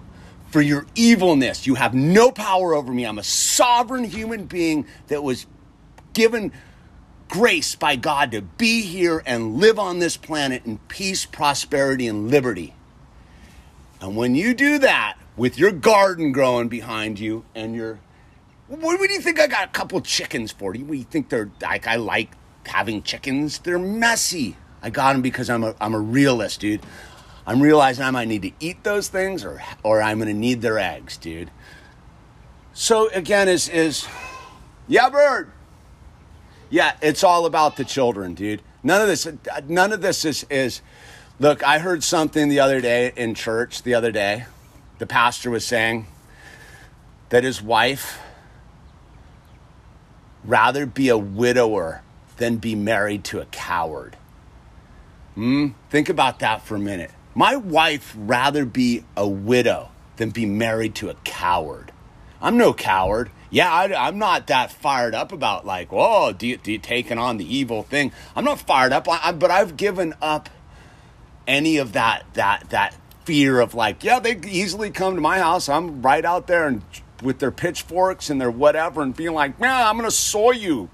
[0.50, 1.66] for your evilness.
[1.66, 3.04] You have no power over me.
[3.04, 5.46] I'm a sovereign human being that was
[6.12, 6.52] given
[7.32, 12.30] grace by God to be here and live on this planet in peace, prosperity, and
[12.30, 12.74] liberty.
[14.02, 18.00] And when you do that with your garden growing behind you and your
[18.68, 20.74] what, what do you think I got a couple chickens for?
[20.74, 22.34] Do you, think they're like I like
[22.66, 23.60] having chickens?
[23.60, 24.58] They're messy.
[24.82, 26.82] I got them because I'm a I'm a realist, dude.
[27.46, 30.78] I'm realizing I might need to eat those things or or I'm gonna need their
[30.78, 31.50] eggs, dude.
[32.74, 34.06] So again, is is
[34.86, 35.50] yeah, bird.
[36.72, 38.62] Yeah, it's all about the children, dude.
[38.82, 39.28] None of this,
[39.68, 40.80] none of this is, is,
[41.38, 44.46] look, I heard something the other day in church the other day.
[44.96, 46.06] The pastor was saying
[47.28, 48.18] that his wife
[50.44, 52.00] rather be a widower
[52.38, 54.16] than be married to a coward.
[55.34, 55.68] Hmm?
[55.90, 57.10] Think about that for a minute.
[57.34, 61.92] My wife rather be a widow than be married to a coward.
[62.40, 66.56] I'm no coward yeah, I, am not that fired up about like, whoa, do you,
[66.56, 68.10] do you taking on the evil thing?
[68.34, 70.48] I'm not fired up, I, but I've given up
[71.46, 75.68] any of that that that fear of like, yeah, they easily come to my house.
[75.68, 76.82] I'm right out there and
[77.22, 80.88] with their pitchforks and their whatever, and being like, man, I'm gonna soy you.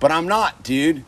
[0.00, 1.04] But I'm not, dude.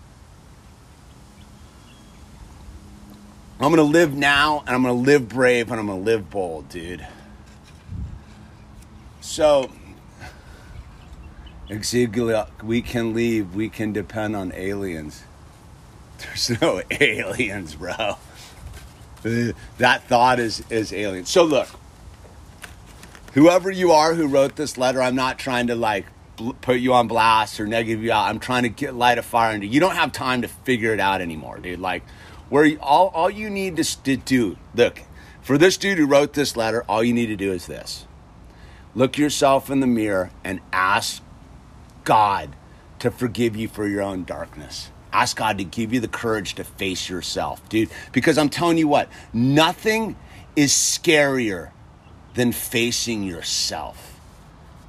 [3.58, 7.04] I'm gonna live now, and I'm gonna live brave, and I'm gonna live bold, dude.
[9.20, 9.70] So
[11.70, 13.54] We can leave.
[13.54, 15.22] We can depend on aliens.
[16.18, 18.16] There's no aliens, bro.
[19.78, 21.26] That thought is is alien.
[21.26, 21.68] So look,
[23.34, 26.06] whoever you are who wrote this letter, I'm not trying to like
[26.60, 28.28] put you on blast or negative you out.
[28.28, 29.74] I'm trying to get light a fire into you.
[29.74, 31.78] You don't have time to figure it out anymore, dude.
[31.78, 32.02] Like,
[32.48, 35.02] where all all you need to, to do, look,
[35.40, 38.06] for this dude who wrote this letter, all you need to do is this:
[38.94, 41.22] look yourself in the mirror and ask
[42.04, 42.56] God
[43.00, 44.90] to forgive you for your own darkness.
[45.12, 47.90] Ask God to give you the courage to face yourself, dude.
[48.12, 50.16] Because I'm telling you what, nothing
[50.54, 51.70] is scarier
[52.34, 54.18] than facing yourself.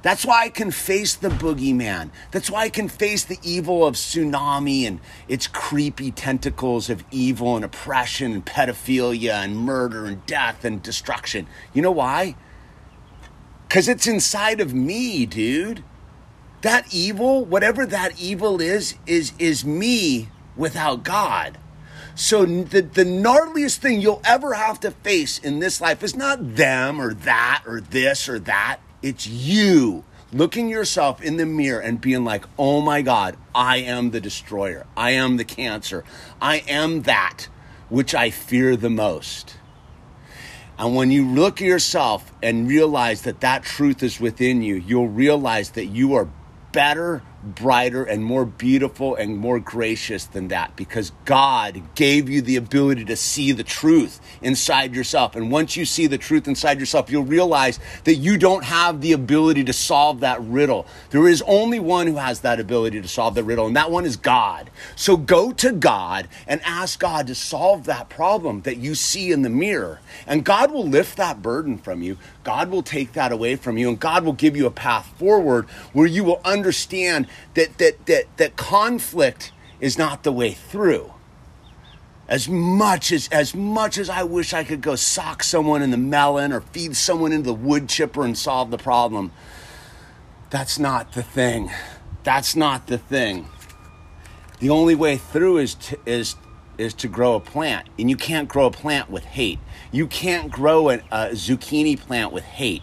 [0.02, 2.10] That's why I can face the boogeyman.
[2.32, 7.54] That's why I can face the evil of tsunami and its creepy tentacles of evil
[7.54, 11.46] and oppression and pedophilia and murder and death and destruction.
[11.72, 12.34] You know why?
[13.68, 15.84] Because it's inside of me, dude
[16.62, 21.58] that evil, whatever that evil is, is is me without God.
[22.14, 26.56] So the, the gnarliest thing you'll ever have to face in this life is not
[26.56, 28.80] them or that or this or that.
[29.02, 34.10] It's you looking yourself in the mirror and being like, oh my God, I am
[34.10, 34.86] the destroyer.
[34.96, 36.04] I am the cancer.
[36.40, 37.48] I am that
[37.88, 39.56] which I fear the most.
[40.78, 45.08] And when you look at yourself and realize that that truth is within you, you'll
[45.08, 46.28] realize that you are
[46.72, 52.56] better brighter and more beautiful and more gracious than that because God gave you the
[52.56, 55.34] ability to see the truth inside yourself.
[55.34, 59.12] And once you see the truth inside yourself, you'll realize that you don't have the
[59.12, 60.86] ability to solve that riddle.
[61.10, 64.04] There is only one who has that ability to solve the riddle, and that one
[64.04, 64.70] is God.
[64.94, 69.42] So go to God and ask God to solve that problem that you see in
[69.42, 70.00] the mirror.
[70.26, 72.18] And God will lift that burden from you.
[72.44, 75.68] God will take that away from you, and God will give you a path forward
[75.92, 81.12] where you will understand that that that that conflict is not the way through.
[82.28, 85.98] As much as as much as I wish I could go sock someone in the
[85.98, 89.32] melon or feed someone into the wood chipper and solve the problem,
[90.50, 91.70] that's not the thing.
[92.22, 93.48] That's not the thing.
[94.60, 96.36] The only way through is to, is
[96.78, 99.58] is to grow a plant, and you can't grow a plant with hate.
[99.90, 102.82] You can't grow a, a zucchini plant with hate.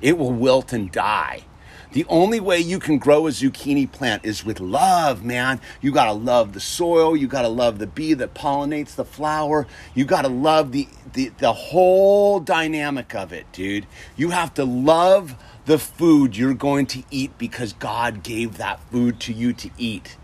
[0.00, 1.44] It will wilt and die.
[1.92, 5.60] The only way you can grow a zucchini plant is with love, man.
[5.80, 7.16] You gotta love the soil.
[7.16, 9.66] You gotta love the bee that pollinates the flower.
[9.94, 13.86] You gotta love the, the, the whole dynamic of it, dude.
[14.16, 19.20] You have to love the food you're going to eat because God gave that food
[19.20, 20.16] to you to eat.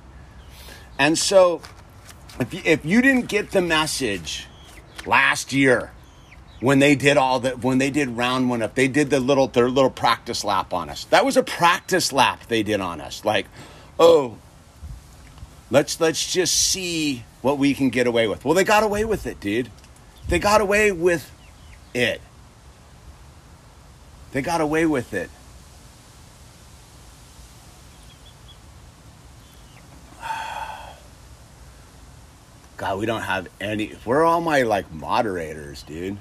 [0.98, 1.60] And so,
[2.38, 4.46] if you, if you didn't get the message
[5.04, 5.92] last year,
[6.62, 9.48] when they did all the when they did round one up they did the little
[9.48, 11.04] their little practice lap on us.
[11.06, 13.24] That was a practice lap they did on us.
[13.24, 13.46] Like
[13.98, 14.38] oh
[15.70, 18.44] let's let's just see what we can get away with.
[18.44, 19.70] Well they got away with it dude.
[20.28, 21.32] They got away with
[21.94, 22.20] it.
[24.30, 25.30] They got away with it.
[32.76, 33.88] God, we don't have any.
[34.04, 36.18] Where are all my like moderators, dude?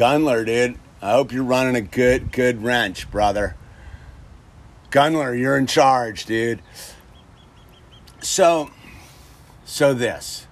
[0.00, 0.78] Gunler, dude.
[1.02, 3.54] I hope you're running a good, good wrench, brother.
[4.90, 6.62] Gunler, you're in charge, dude.
[8.22, 8.70] So,
[9.66, 10.46] so this.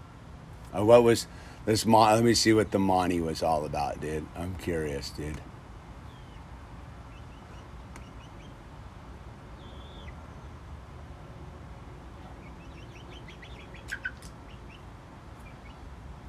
[0.77, 1.27] Uh, what was
[1.65, 1.87] this?
[1.87, 4.27] Mon- let me see what the Monty was all about, dude.
[4.37, 5.41] I'm curious, dude.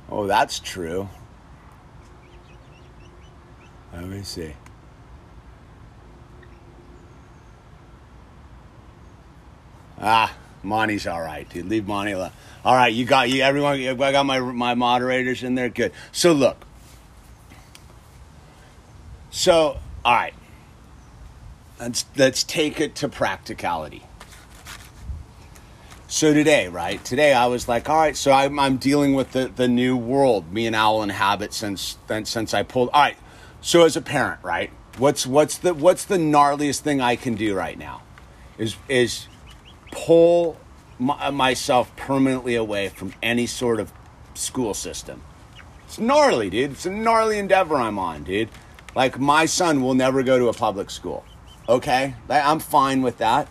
[0.10, 1.10] Oh, that's true.
[3.94, 4.54] Let me see.
[10.00, 11.68] Ah, Monty's all right, dude.
[11.68, 12.32] Leave Monty alone.
[12.64, 13.42] All right, you got you.
[13.42, 15.70] Everyone, I got my my moderators in there.
[15.70, 15.92] Good.
[16.12, 16.66] So look.
[19.32, 20.34] So all right.
[21.80, 24.04] Let's let's take it to practicality.
[26.08, 27.04] So today, right?
[27.06, 30.52] Today I was like, all right, so I'm, I'm dealing with the, the new world
[30.52, 32.90] me and Owl inhabit since since I pulled.
[32.94, 33.18] All right,
[33.62, 34.72] so as a parent, right?
[34.98, 38.02] What's what's the what's the gnarliest thing I can do right now?
[38.58, 39.28] Is is
[39.92, 40.58] pull
[40.98, 43.92] my, myself permanently away from any sort of
[44.34, 45.22] school system.
[45.86, 46.72] It's gnarly, dude.
[46.72, 48.50] It's a gnarly endeavor I'm on, dude.
[48.96, 51.26] Like my son will never go to a public school.
[51.68, 53.48] Okay, I'm fine with that.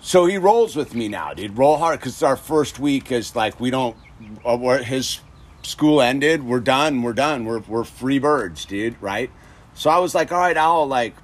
[0.00, 1.56] So he rolls with me now, dude.
[1.56, 3.96] Roll hard because it's our first week is like we don't.
[4.44, 5.20] Uh, his
[5.62, 6.44] school ended.
[6.44, 7.02] We're done.
[7.02, 7.44] We're done.
[7.44, 9.00] We're we're free birds, dude.
[9.00, 9.30] Right.
[9.74, 10.86] So I was like, all right, Owl.
[10.86, 11.14] Like,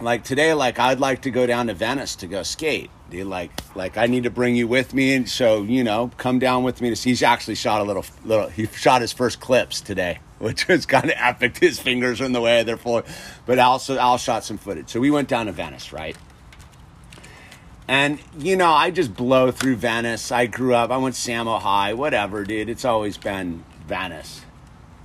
[0.00, 2.90] like today, like I'd like to go down to Venice to go skate.
[3.10, 6.38] Dude, like, like I need to bring you with me, and so you know, come
[6.38, 7.10] down with me to see.
[7.10, 8.48] He's actually shot a little, little.
[8.48, 11.58] He shot his first clips today, which was kind of epic.
[11.58, 13.02] His fingers are in the way; they're full.
[13.46, 14.88] But also, Al shot some footage.
[14.88, 16.16] So we went down to Venice, right?
[17.90, 20.30] And, you know, I just blow through Venice.
[20.30, 22.68] I grew up, I went Samo High, whatever, dude.
[22.68, 24.42] It's always been Venice.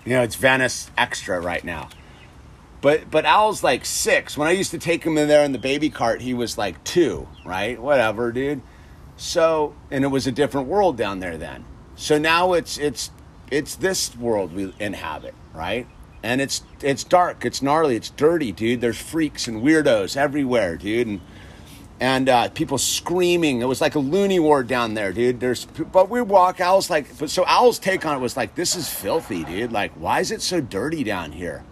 [0.05, 1.89] You know, it's Venice extra right now.
[2.81, 4.37] But but Al's like six.
[4.37, 6.83] When I used to take him in there in the baby cart, he was like
[6.83, 7.81] two, right?
[7.81, 8.61] Whatever, dude.
[9.17, 11.65] So and it was a different world down there then.
[11.95, 13.09] So now it's it's
[13.49, 15.87] it's this world we inhabit, right?
[16.21, 18.81] And it's it's dark, it's gnarly, it's dirty, dude.
[18.81, 21.07] There's freaks and weirdos everywhere, dude.
[21.07, 21.21] And
[21.99, 23.61] and uh, people screaming.
[23.61, 25.39] It was like a loony ward down there, dude.
[25.39, 26.59] There's, but we walk.
[26.59, 29.71] Owl's like, but so Owl's take on it was like, this is filthy, dude.
[29.71, 31.63] Like, why is it so dirty down here?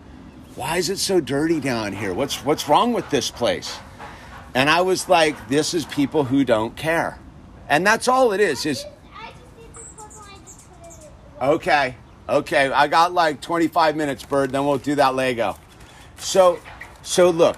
[0.56, 2.14] Why is it so dirty down here?
[2.14, 3.78] What's what's wrong with this place?
[4.54, 7.18] And I was like, this is people who don't care,
[7.68, 8.64] and that's all it is.
[8.68, 8.86] Is
[11.42, 11.96] okay,
[12.30, 12.72] okay.
[12.72, 14.52] I got like 25 minutes, bird.
[14.52, 15.58] Then we'll do that Lego.
[16.18, 16.60] So,
[17.02, 17.58] so look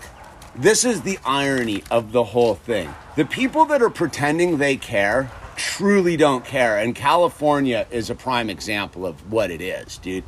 [0.58, 2.94] this is the irony of the whole thing.
[3.16, 6.78] The people that are pretending they care truly don't care.
[6.78, 10.24] And California is a prime example of what it is, dude.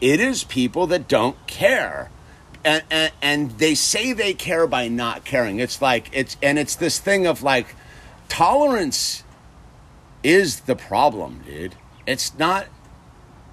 [0.00, 2.10] It is people that don't care.
[2.64, 5.58] And, and, and they say they care by not caring.
[5.58, 7.74] It's like, it's, and it's this thing of like,
[8.28, 9.22] tolerance
[10.22, 11.74] is the problem, dude.
[12.06, 12.66] It's not,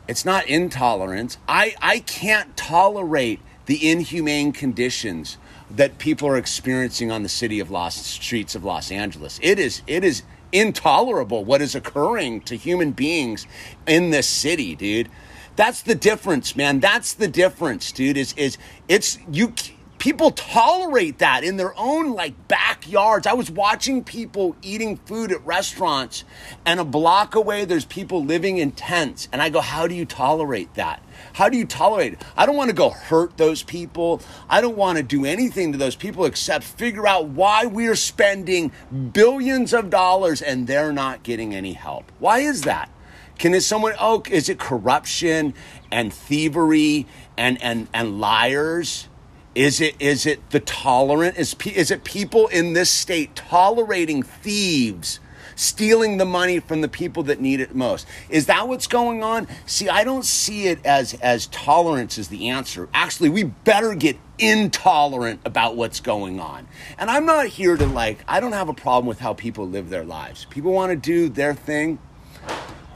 [0.08, 1.38] it's not intolerance.
[1.48, 5.38] I, I can't tolerate the inhumane conditions
[5.76, 9.40] that people are experiencing on the city of Los streets of Los Angeles.
[9.42, 13.48] It is it is intolerable what is occurring to human beings
[13.88, 15.10] in this city, dude.
[15.56, 16.80] That's the difference, man.
[16.80, 18.18] That's the difference, dude.
[18.18, 18.58] Is is
[18.88, 19.54] it's you
[20.02, 23.28] people tolerate that in their own like backyards.
[23.28, 26.24] I was watching people eating food at restaurants,
[26.66, 29.30] and a block away, there's people living in tents.
[29.32, 31.04] And I go, How do you tolerate that?
[31.34, 32.24] How do you tolerate it?
[32.36, 34.24] I don't want to go hurt those people.
[34.50, 38.72] I don't want to do anything to those people except figure out why we're spending
[39.14, 42.12] billions of dollars and they're not getting any help.
[42.18, 42.90] Why is that?
[43.38, 45.54] Can it someone oh is it corruption
[45.92, 47.06] and thievery
[47.38, 49.08] and and and liars?
[49.54, 51.38] Is it is it the tolerant?
[51.38, 55.20] Is is it people in this state tolerating thieves?
[55.56, 58.08] stealing the money from the people that need it most.
[58.30, 59.48] Is that what's going on?
[59.66, 62.90] See, I don't see it as as tolerance is the answer.
[62.94, 66.68] Actually, we better get intolerant about what's going on.
[66.98, 69.90] And I'm not here to like I don't have a problem with how people live
[69.90, 70.46] their lives.
[70.50, 72.00] People want to do their thing.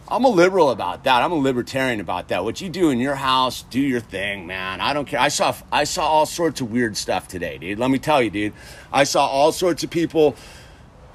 [0.07, 1.23] I'm a liberal about that.
[1.23, 2.43] I'm a libertarian about that.
[2.43, 4.79] What you do in your house, do your thing, man.
[4.79, 5.19] I don't care.
[5.19, 7.79] I saw I saw all sorts of weird stuff today, dude.
[7.79, 8.53] Let me tell you, dude.
[8.93, 10.35] I saw all sorts of people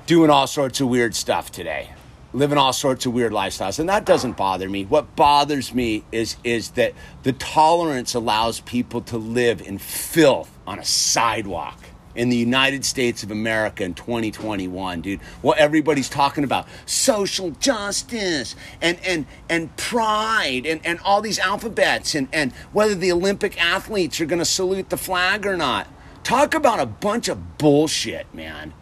[0.06, 1.90] doing all sorts of weird stuff today.
[2.32, 3.78] Living all sorts of weird lifestyles.
[3.78, 4.84] And that doesn't bother me.
[4.84, 10.80] What bothers me is is that the tolerance allows people to live in filth on
[10.80, 11.78] a sidewalk
[12.14, 15.20] in the United States of America in 2021, dude.
[15.42, 22.14] What everybody's talking about social justice and and and pride and, and all these alphabets
[22.14, 25.86] and, and whether the Olympic athletes are gonna salute the flag or not.
[26.22, 28.74] Talk about a bunch of bullshit, man.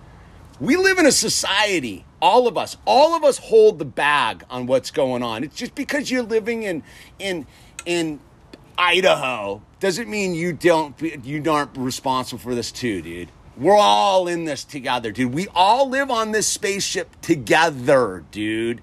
[0.61, 4.67] We live in a society, all of us, all of us hold the bag on
[4.67, 5.45] what's going on.
[5.45, 6.83] It's just because you're living in
[7.19, 7.47] in
[7.87, 8.21] in
[8.79, 13.29] Idaho doesn't mean you don't you aren't responsible for this too, dude.
[13.57, 15.35] We're all in this together, dude.
[15.35, 18.81] We all live on this spaceship together, dude.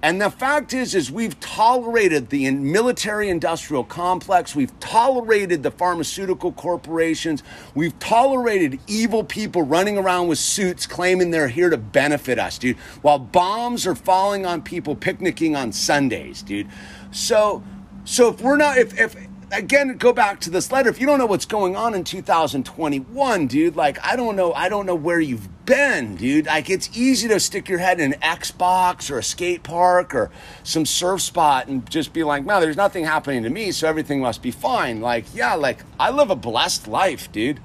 [0.00, 4.54] And the fact is, is we've tolerated the military industrial complex.
[4.54, 7.42] We've tolerated the pharmaceutical corporations.
[7.74, 12.76] We've tolerated evil people running around with suits claiming they're here to benefit us, dude.
[13.02, 16.68] While bombs are falling on people picnicking on Sundays, dude.
[17.10, 17.64] So,
[18.06, 19.16] so if we're not, if, if,
[19.52, 20.88] again, go back to this letter.
[20.88, 24.68] If you don't know what's going on in 2021, dude, like I don't know, I
[24.68, 26.46] don't know where you've been, dude.
[26.46, 30.30] Like it's easy to stick your head in an Xbox or a skate park or
[30.62, 34.20] some surf spot and just be like, "Man, there's nothing happening to me, so everything
[34.20, 37.60] must be fine." Like, yeah, like I live a blessed life, dude.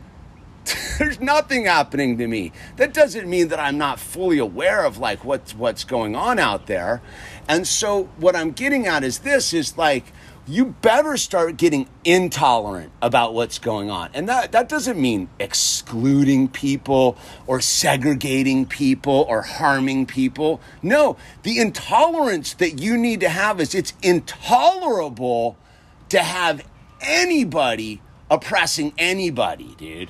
[1.00, 2.52] there's nothing happening to me.
[2.78, 6.68] That doesn't mean that I'm not fully aware of like what's what's going on out
[6.68, 7.02] there.
[7.48, 10.14] And so what I'm getting at is this is like
[10.48, 14.10] you better start getting intolerant about what's going on.
[14.14, 17.18] And that, that doesn't mean excluding people
[17.48, 20.60] or segregating people or harming people.
[20.82, 25.58] No, the intolerance that you need to have is it's intolerable
[26.10, 26.66] to have
[27.02, 30.10] anybody oppressing anybody, dude.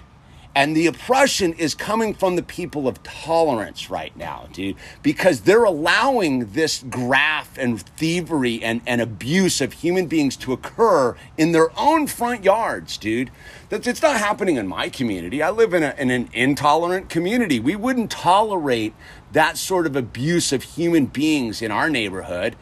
[0.53, 5.63] And the oppression is coming from the people of tolerance right now, dude, because they're
[5.63, 11.69] allowing this graft and thievery and, and abuse of human beings to occur in their
[11.79, 13.31] own front yards, dude.
[13.69, 15.41] That's, it's not happening in my community.
[15.41, 17.61] I live in, a, in an intolerant community.
[17.61, 18.93] We wouldn't tolerate
[19.31, 22.57] that sort of abuse of human beings in our neighborhood.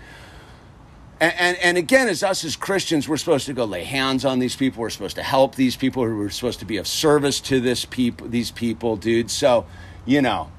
[1.21, 4.39] And, and, and, again, as us as Christians, we're supposed to go lay hands on
[4.39, 4.81] these people.
[4.81, 6.03] We're supposed to help these people.
[6.03, 9.29] We're supposed to be of service to this people, these people, dude.
[9.29, 9.65] So,
[10.05, 10.49] you know,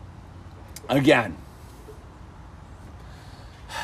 [0.89, 1.39] again,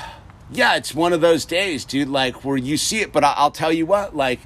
[0.50, 2.08] yeah, it's one of those days, dude.
[2.08, 4.40] Like where you see it, but I, I'll tell you what, like.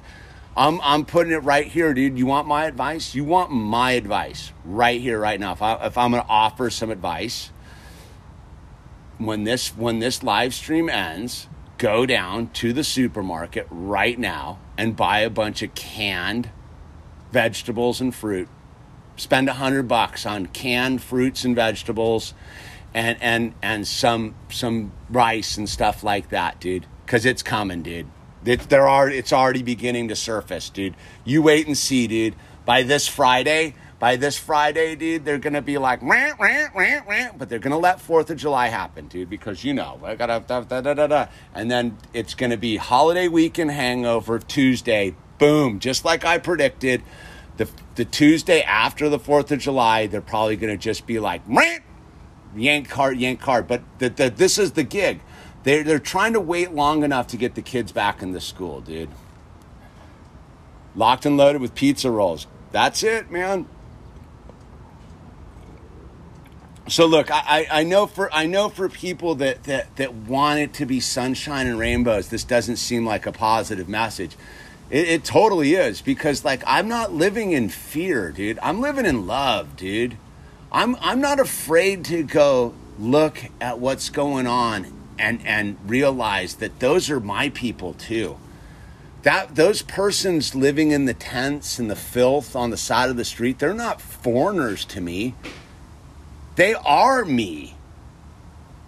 [0.53, 2.17] I'm, I'm putting it right here, dude.
[2.17, 3.15] You want my advice?
[3.15, 5.53] You want my advice right here, right now.
[5.53, 7.51] If, I, if I'm going to offer some advice,
[9.17, 11.47] when this when this live stream ends,
[11.81, 16.47] go down to the supermarket right now and buy a bunch of canned
[17.31, 18.47] vegetables and fruit.
[19.15, 22.35] Spend a hundred bucks on canned fruits and vegetables
[22.93, 26.85] and and and some some rice and stuff like that, dude.
[27.07, 28.05] Cause it's coming, dude.
[28.45, 30.93] It, there are it's already beginning to surface, dude.
[31.25, 32.35] You wait and see, dude.
[32.63, 37.37] By this Friday, by this Friday, dude, they're gonna be like, rant, rant, rant, rant,
[37.37, 40.61] but they're gonna let Fourth of July happen, dude, because you know, I gotta, da,
[40.61, 41.27] da, da, da, da.
[41.53, 47.03] and then it's gonna be holiday weekend hangover Tuesday, boom, just like I predicted.
[47.57, 51.83] The the Tuesday after the Fourth of July, they're probably gonna just be like, rant,
[52.55, 53.67] yank card, yank card.
[53.67, 55.21] But the, the, this is the gig.
[55.61, 58.81] They're, they're trying to wait long enough to get the kids back in the school,
[58.81, 59.09] dude.
[60.95, 62.47] Locked and loaded with pizza rolls.
[62.71, 63.67] That's it, man.
[66.87, 70.73] So look, I, I know for I know for people that, that that want it
[70.75, 74.35] to be sunshine and rainbows, this doesn't seem like a positive message.
[74.89, 78.59] It, it totally is because like I'm not living in fear, dude.
[78.61, 80.17] I'm living in love, dude.
[80.71, 86.79] I'm I'm not afraid to go look at what's going on and and realize that
[86.79, 88.37] those are my people too.
[89.23, 93.25] That those persons living in the tents and the filth on the side of the
[93.25, 95.35] street, they're not foreigners to me.
[96.55, 97.75] They are me.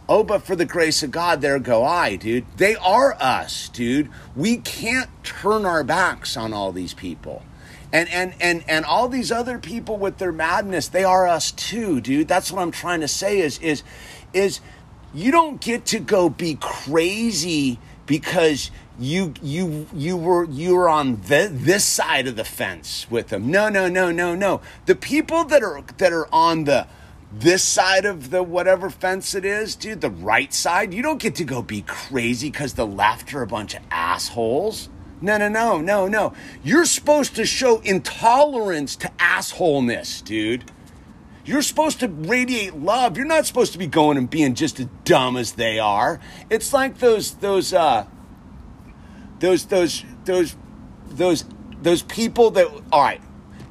[0.09, 2.45] Oh, but for the grace of God, there go I, dude.
[2.57, 4.09] They are us, dude.
[4.35, 7.43] We can't turn our backs on all these people.
[7.91, 12.01] And and and and all these other people with their madness, they are us too,
[12.01, 12.27] dude.
[12.27, 13.83] That's what I'm trying to say is is
[14.33, 14.59] is
[15.13, 21.21] you don't get to go be crazy because you you you were you were on
[21.21, 23.49] the, this side of the fence with them.
[23.49, 24.61] No, no, no, no, no.
[24.85, 26.87] The people that are that are on the
[27.35, 31.35] this side of the whatever fence it is, dude, the right side, you don't get
[31.35, 34.89] to go be crazy because the left are a bunch of assholes.
[35.19, 36.33] No, no, no, no, no.
[36.63, 40.69] You're supposed to show intolerance to assholeness, dude.
[41.45, 43.17] You're supposed to radiate love.
[43.17, 46.19] You're not supposed to be going and being just as dumb as they are.
[46.49, 48.05] It's like those those uh
[49.39, 50.55] those those those
[51.07, 51.45] those
[51.81, 53.21] those people that all right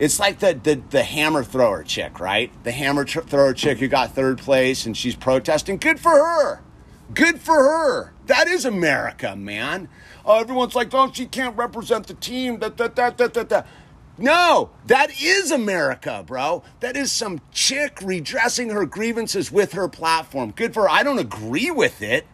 [0.02, 2.50] it's like the, the, the hammer thrower chick, right?
[2.64, 5.76] The hammer tr- thrower chick who got third place and she's protesting.
[5.76, 6.60] Good for her.
[7.14, 8.12] Good for her.
[8.26, 9.88] That is America, man.
[10.24, 12.58] Oh, everyone's like, oh, she can't represent the team.
[12.58, 13.68] That, that, that, that, that, that.
[14.18, 16.64] No, that is America, bro.
[16.80, 20.50] That is some chick redressing her grievances with her platform.
[20.50, 20.90] Good for her.
[20.90, 22.26] I don't agree with it.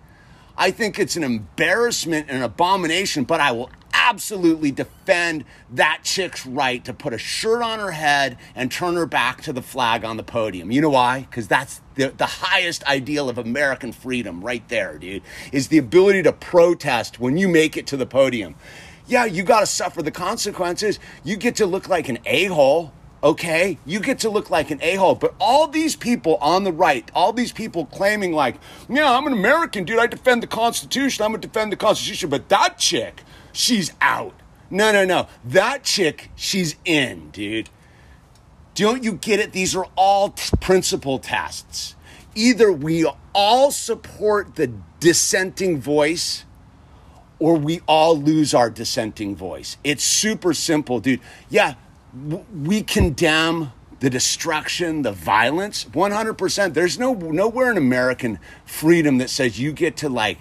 [0.57, 6.47] I think it's an embarrassment and an abomination, but I will absolutely defend that chick's
[6.47, 10.05] right to put a shirt on her head and turn her back to the flag
[10.05, 10.71] on the podium.
[10.71, 11.21] You know why?
[11.21, 15.23] Because that's the, the highest ideal of American freedom right there, dude,
[15.53, 18.55] is the ability to protest when you make it to the podium.
[19.07, 20.99] Yeah, you got to suffer the consequences.
[21.25, 23.79] You get to look like an a hole okay?
[23.85, 25.15] You get to look like an a hole.
[25.15, 28.57] But all these people on the right, all these people claiming, like,
[28.89, 29.99] yeah, I'm an American, dude.
[29.99, 31.25] I defend the Constitution.
[31.25, 32.31] I'm to defend the Constitution.
[32.31, 33.23] But that chick,
[33.53, 34.35] she's out.
[34.71, 35.29] No, no, no.
[35.45, 37.71] That chick, she's in, dude.
[38.75, 39.53] Don't you get it?
[39.53, 41.97] These are all t- principle tests.
[42.35, 46.45] Either we all support the dissenting voice
[47.39, 49.77] or we all lose our dissenting voice.
[49.83, 51.21] It's super simple, dude.
[51.49, 51.75] Yeah,
[52.29, 56.75] w- we condemn the destruction, the violence, 100%.
[56.75, 60.39] There's no nowhere in American freedom that says you get to like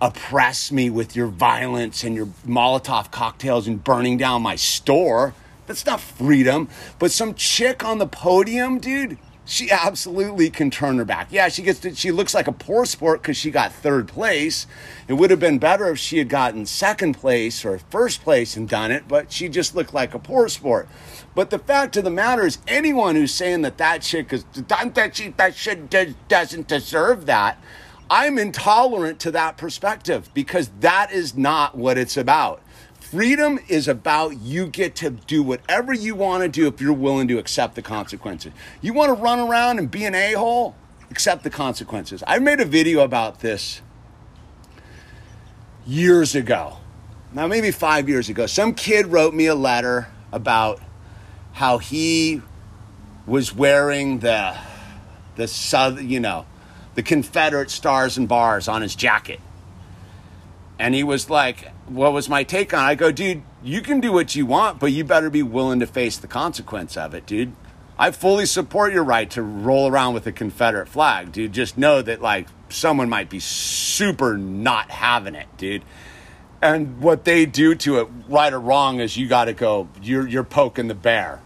[0.00, 5.34] oppress me with your violence and your Molotov cocktails and burning down my store.
[5.66, 6.68] That's not freedom.
[6.98, 11.28] But some chick on the podium, dude, she absolutely can turn her back.
[11.30, 14.66] Yeah, she gets to, she looks like a poor sport because she got third place.
[15.08, 18.68] It would have been better if she had gotten second place or first place and
[18.68, 20.88] done it, but she just looked like a poor sport.
[21.34, 25.10] But the fact of the matter is, anyone who's saying that that chick is that
[25.14, 25.90] she that shit
[26.28, 27.58] doesn't deserve that
[28.10, 32.60] I'm intolerant to that perspective because that is not what it's about.
[32.98, 37.28] Freedom is about you get to do whatever you want to do if you're willing
[37.28, 38.52] to accept the consequences.
[38.80, 40.74] You want to run around and be an a hole?
[41.10, 42.22] Accept the consequences.
[42.26, 43.80] I made a video about this
[45.86, 46.78] years ago.
[47.32, 48.46] Now, maybe five years ago.
[48.46, 50.80] Some kid wrote me a letter about
[51.52, 52.42] how he
[53.26, 54.56] was wearing the,
[55.36, 56.46] the southern, you know,
[56.94, 59.40] the Confederate stars and bars on his jacket.
[60.78, 62.88] And he was like, What was my take on it?
[62.88, 65.86] I go, Dude, you can do what you want, but you better be willing to
[65.86, 67.52] face the consequence of it, dude.
[67.98, 71.52] I fully support your right to roll around with a Confederate flag, dude.
[71.52, 75.82] Just know that, like, someone might be super not having it, dude.
[76.62, 80.26] And what they do to it, right or wrong, is you got to go, you're,
[80.26, 81.42] you're poking the bear.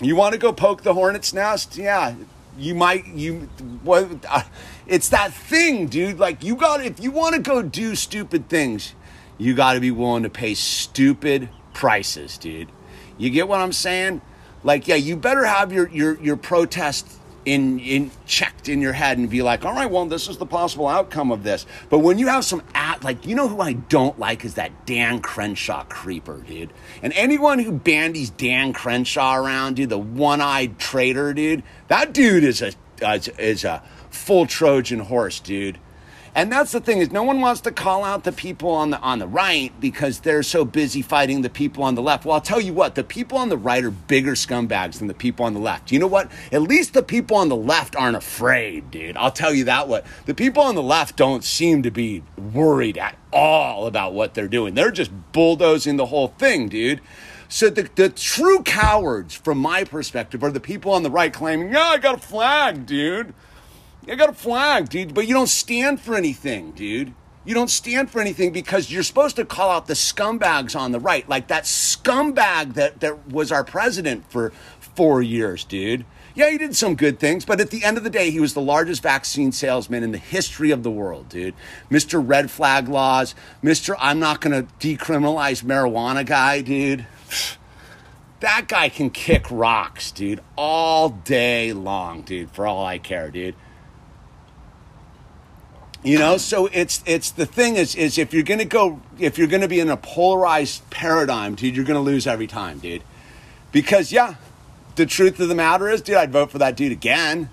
[0.00, 1.76] You want to go poke the hornet's nest?
[1.76, 2.14] Yeah,
[2.60, 3.48] you might you
[3.82, 4.42] what uh,
[4.86, 6.18] it's that thing dude.
[6.18, 8.94] Like you got if you want to go do stupid things
[9.38, 12.68] you got to be willing to pay stupid prices dude.
[13.16, 14.20] You get what i'm saying?
[14.62, 19.16] Like yeah you better have your your your protest in in checked in your head
[19.18, 21.66] and be like all right well this is the possible outcome of this.
[21.88, 24.86] But when you have some at like you know who i don't like is that
[24.86, 26.70] dan crenshaw creeper dude.
[27.02, 32.62] And anyone who bandies dan crenshaw around dude the one-eyed traitor dude that dude is
[32.62, 32.72] a
[33.02, 35.78] is a full trojan horse dude
[36.34, 39.00] And that's the thing is no one wants to call out the people on the
[39.00, 42.24] on the right because they're so busy fighting the people on the left.
[42.24, 45.14] Well, I'll tell you what, the people on the right are bigger scumbags than the
[45.14, 45.90] people on the left.
[45.90, 46.30] You know what?
[46.52, 49.16] At least the people on the left aren't afraid, dude.
[49.16, 50.06] I'll tell you that what.
[50.26, 52.22] The people on the left don't seem to be
[52.52, 54.74] worried at all about what they're doing.
[54.74, 57.00] They're just bulldozing the whole thing, dude.
[57.48, 61.72] So the, the true cowards, from my perspective, are the people on the right claiming,
[61.72, 63.34] yeah, I got a flag, dude.
[64.08, 65.14] I got a flag, dude.
[65.14, 67.14] But you don't stand for anything, dude.
[67.44, 71.00] You don't stand for anything because you're supposed to call out the scumbags on the
[71.00, 76.04] right, like that scumbag that, that was our president for four years, dude.
[76.34, 78.54] Yeah, he did some good things, but at the end of the day, he was
[78.54, 81.54] the largest vaccine salesman in the history of the world, dude.
[81.90, 82.22] Mr.
[82.24, 83.34] Red Flag Laws,
[83.64, 83.96] Mr.
[83.98, 87.06] I'm not going to decriminalize marijuana guy, dude.
[88.40, 93.54] That guy can kick rocks, dude, all day long, dude, for all I care, dude.
[96.02, 99.46] You know, so it's it's the thing is is if you're gonna go if you're
[99.46, 103.02] gonna be in a polarized paradigm, dude, you're gonna lose every time, dude.
[103.70, 104.36] Because yeah,
[104.96, 107.50] the truth of the matter is, dude, I'd vote for that dude again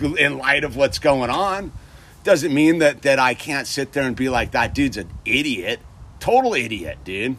[0.00, 1.72] in light of what's going on.
[2.22, 5.80] Doesn't mean that that I can't sit there and be like, that dude's an idiot.
[6.20, 7.36] Total idiot, dude.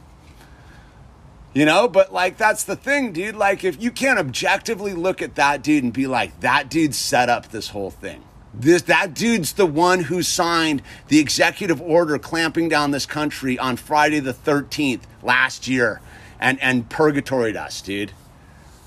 [1.53, 3.37] You know, but like that's the thing, dude.
[3.37, 7.29] Like if you can't objectively look at that dude and be like, that dude set
[7.29, 8.21] up this whole thing.
[8.57, 13.75] This that dude's the one who signed the executive order clamping down this country on
[13.75, 15.99] Friday the 13th last year
[16.39, 18.13] and and purgatoried us, dude.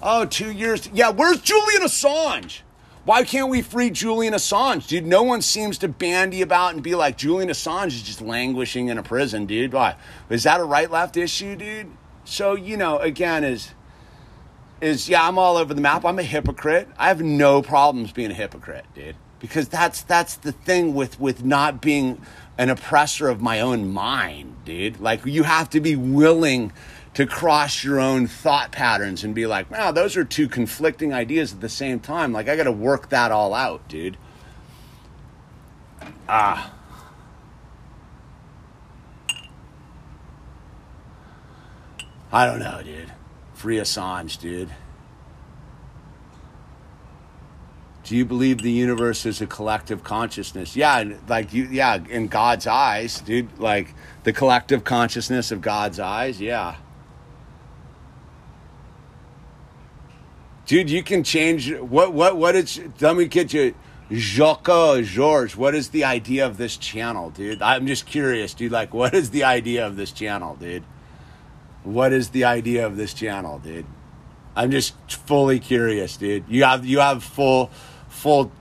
[0.02, 0.88] Oh, two years.
[0.92, 2.60] Yeah, where's Julian Assange?
[3.04, 5.06] Why can't we free Julian Assange, dude?
[5.06, 8.98] No one seems to bandy about and be like, Julian Assange is just languishing in
[8.98, 9.72] a prison, dude.
[9.72, 9.96] Why?
[10.28, 11.90] Is that a right left issue, dude?
[12.24, 13.72] So, you know, again, is
[14.80, 16.04] is yeah, I'm all over the map.
[16.04, 16.88] I'm a hypocrite.
[16.96, 19.16] I have no problems being a hypocrite, dude.
[19.40, 22.20] Because that's that's the thing with with not being
[22.58, 25.00] an oppressor of my own mind, dude.
[25.00, 26.72] Like you have to be willing
[27.14, 31.52] to cross your own thought patterns and be like, wow, those are two conflicting ideas
[31.52, 32.32] at the same time.
[32.32, 34.16] Like I got to work that all out, dude.
[36.28, 36.74] Ah.
[42.30, 43.12] I don't know, dude.
[43.54, 44.70] Free Assange, dude.
[48.08, 50.74] Do you believe the universe is a collective consciousness?
[50.74, 53.94] Yeah, like you yeah, in God's eyes, dude, like
[54.24, 56.76] the collective consciousness of God's eyes, yeah.
[60.66, 63.74] Dude, you can change what what what is let me get you
[64.10, 67.60] Jacques George, what is the idea of this channel, dude?
[67.60, 68.72] I'm just curious, dude.
[68.72, 70.84] Like, what is the idea of this channel, dude?
[71.84, 73.86] what is the idea of this channel, dude?
[74.54, 76.44] I'm just fully curious, dude.
[76.48, 77.70] You have you have full
[78.18, 78.52] full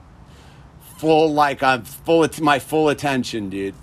[0.96, 3.74] full like I'm full of my full attention, dude.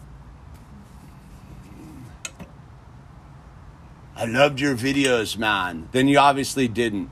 [4.15, 5.89] I loved your videos, man.
[5.91, 7.09] Then you obviously didn't.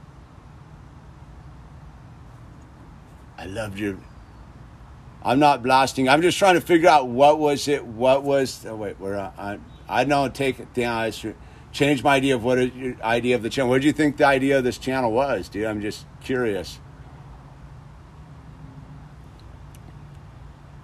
[3.38, 3.98] I loved your
[5.26, 6.10] I'm not blasting.
[6.10, 7.86] I'm just trying to figure out what was it.
[7.86, 8.66] What was?
[8.66, 11.08] Oh wait, where I I don't take it down.
[11.08, 11.26] It's,
[11.74, 13.70] changed my idea of what your idea of the channel.
[13.70, 15.66] What did you think the idea of this channel was, dude?
[15.66, 16.80] I'm just curious.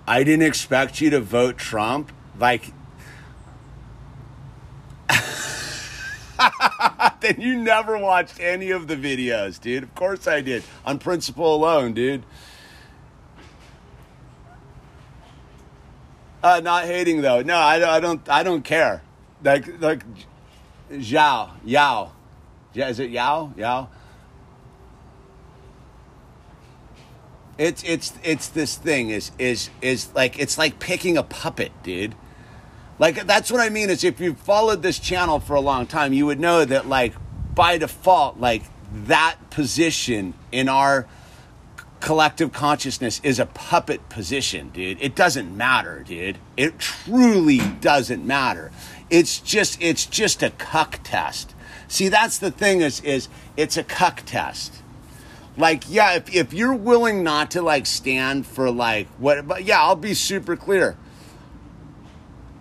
[0.10, 2.12] I didn't expect you to vote Trump.
[2.40, 2.74] Like,
[7.20, 9.84] then you never watched any of the videos, dude.
[9.84, 10.64] Of course I did.
[10.84, 12.24] On principle alone, dude.
[16.42, 17.44] Uh, not hating though.
[17.44, 18.28] No, I, I don't.
[18.28, 19.04] I don't care.
[19.44, 20.04] Like, like
[20.92, 22.14] Zhao, Yao.
[22.74, 23.54] Is it Yao?
[23.56, 23.90] Yao?
[27.60, 32.16] It's it's it's this thing is is is like it's like picking a puppet, dude.
[33.00, 36.14] Like that's what I mean is if you've followed this channel for a long time,
[36.14, 37.14] you would know that like
[37.54, 41.06] by default, like that position in our
[42.00, 45.02] collective consciousness is a puppet position, dude.
[45.02, 46.38] It doesn't matter, dude.
[46.56, 48.72] It truly doesn't matter.
[49.10, 51.56] It's just it's just a cuck test.
[51.90, 54.82] See, that's the thing is is it's a cuck test.
[55.60, 59.82] Like, yeah, if if you're willing not to like stand for like what but yeah,
[59.82, 60.98] I'll be super clear.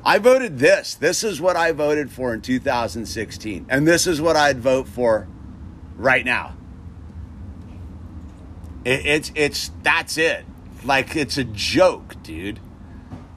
[0.05, 0.95] I voted this.
[0.95, 3.67] This is what I voted for in 2016.
[3.69, 5.29] And this is what I'd vote for
[5.97, 6.57] right now.
[8.85, 10.45] It, it's it's that's it.
[10.83, 12.59] Like it's a joke, dude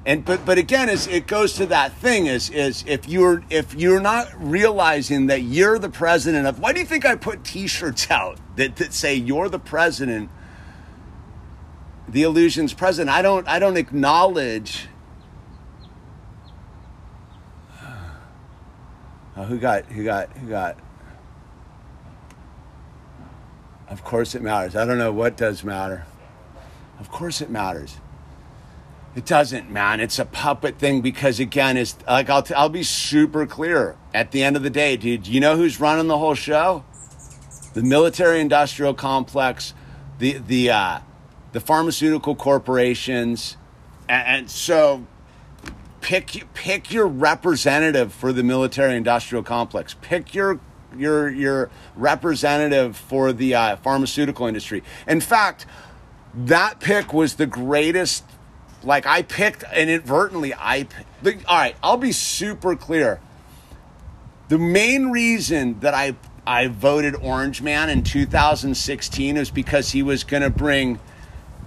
[0.06, 4.00] and but but again it goes to that thing is is if you're if you're
[4.00, 8.40] not realizing that you're the president of why do you think i put t-shirts out
[8.56, 10.30] that, that say you're the president
[12.08, 14.88] the illusion's present i don't i don't acknowledge
[19.38, 20.78] oh, who got who got who got?
[23.88, 24.76] Of course it matters.
[24.78, 26.06] I don't know what does matter.
[26.98, 27.98] Of course it matters.
[29.14, 30.00] It doesn't, man.
[30.00, 33.98] It's a puppet thing because again, it's like I'll t- I'll be super clear.
[34.14, 36.86] At the end of the day, dude, you know who's running the whole show?
[37.74, 39.74] The military-industrial complex,
[40.20, 41.00] the the uh,
[41.52, 43.58] the pharmaceutical corporations,
[44.08, 45.06] and, and so
[46.00, 49.94] pick pick your representative for the military-industrial complex.
[50.02, 50.62] Pick your
[50.98, 54.84] your your representative for the uh, pharmaceutical industry.
[55.06, 55.66] In fact,
[56.34, 58.24] that pick was the greatest
[58.84, 60.54] like I picked inadvertently.
[60.54, 60.88] I
[61.22, 61.76] the, all right.
[61.84, 63.20] I'll be super clear.
[64.50, 66.16] The main reason that I
[66.46, 71.00] I voted Orange Man in 2016 is because he was going to bring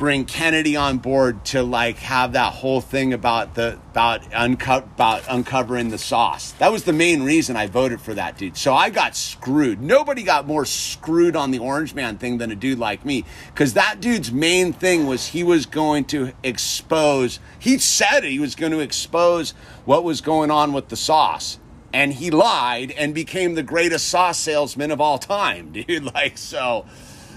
[0.04, 5.22] bring Kennedy on board to like have that whole thing about the about unco- about
[5.30, 6.52] uncovering the sauce.
[6.58, 8.58] That was the main reason I voted for that dude.
[8.58, 9.80] So I got screwed.
[9.80, 13.24] Nobody got more screwed on the Orange Man thing than a dude like me
[13.54, 18.54] cuz that dude's main thing was he was going to expose he said he was
[18.54, 19.54] going to expose
[19.86, 21.58] what was going on with the sauce.
[21.94, 26.04] And he lied and became the greatest sauce salesman of all time, dude.
[26.12, 26.84] Like so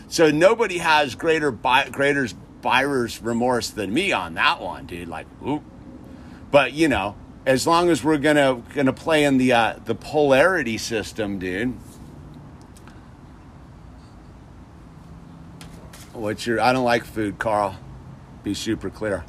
[0.09, 2.27] so nobody has greater greater
[2.61, 5.07] buyer's remorse than me on that one, dude.
[5.07, 5.63] Like, oop.
[6.51, 10.77] But you know, as long as we're gonna gonna play in the uh, the polarity
[10.77, 11.73] system, dude.
[16.13, 16.59] What's your?
[16.59, 17.77] I don't like food, Carl.
[18.43, 19.23] Be super clear.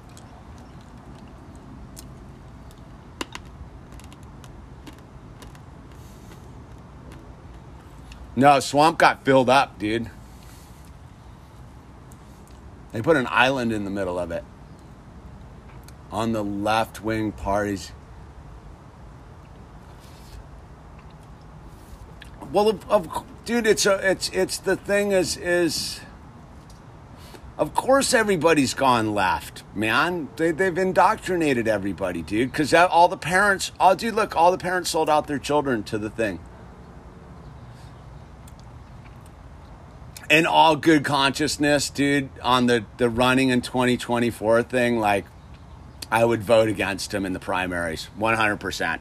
[8.34, 10.10] No, swamp got filled up, dude.
[12.92, 14.44] They put an island in the middle of it.
[16.10, 17.92] On the left wing parties.
[22.50, 26.00] Well, of, of, dude, it's a, it's it's the thing is is.
[27.58, 30.28] Of course, everybody's gone left, man.
[30.36, 32.52] They, they've indoctrinated everybody, dude.
[32.52, 35.98] Because all the parents, oh, dude, look, all the parents sold out their children to
[35.98, 36.38] the thing.
[40.30, 45.24] In all good consciousness, dude, on the, the running in 2024 thing, like,
[46.10, 49.00] I would vote against him in the primaries, 100%.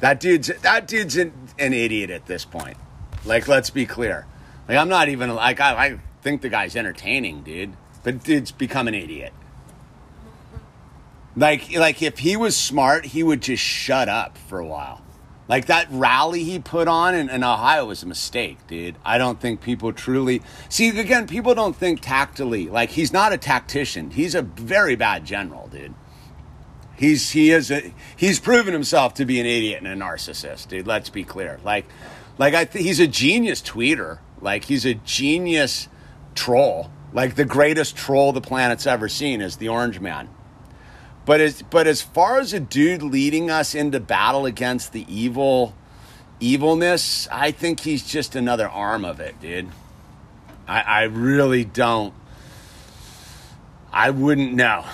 [0.00, 2.76] That dude's, that dude's an, an idiot at this point.
[3.24, 4.26] Like, let's be clear.
[4.68, 8.88] Like, I'm not even, like, I, I think the guy's entertaining, dude, but dude's become
[8.88, 9.32] an idiot.
[11.36, 15.03] Like, like if he was smart, he would just shut up for a while.
[15.46, 18.96] Like that rally he put on in, in, Ohio was a mistake, dude.
[19.04, 20.98] I don't think people truly see.
[20.98, 22.68] Again, people don't think tactily.
[22.68, 24.10] Like he's not a tactician.
[24.10, 25.94] He's a very bad general, dude.
[26.96, 30.86] He's he is a, he's proven himself to be an idiot and a narcissist, dude.
[30.86, 31.58] Let's be clear.
[31.62, 31.86] Like,
[32.38, 34.20] like I he's a genius tweeter.
[34.40, 35.88] Like he's a genius
[36.34, 36.90] troll.
[37.12, 40.28] Like the greatest troll the planet's ever seen is the Orange Man.
[41.26, 45.74] But as but as far as a dude leading us into battle against the evil
[46.38, 49.68] evilness, I think he's just another arm of it, dude.
[50.68, 52.12] I, I really don't.
[53.92, 54.84] I wouldn't know.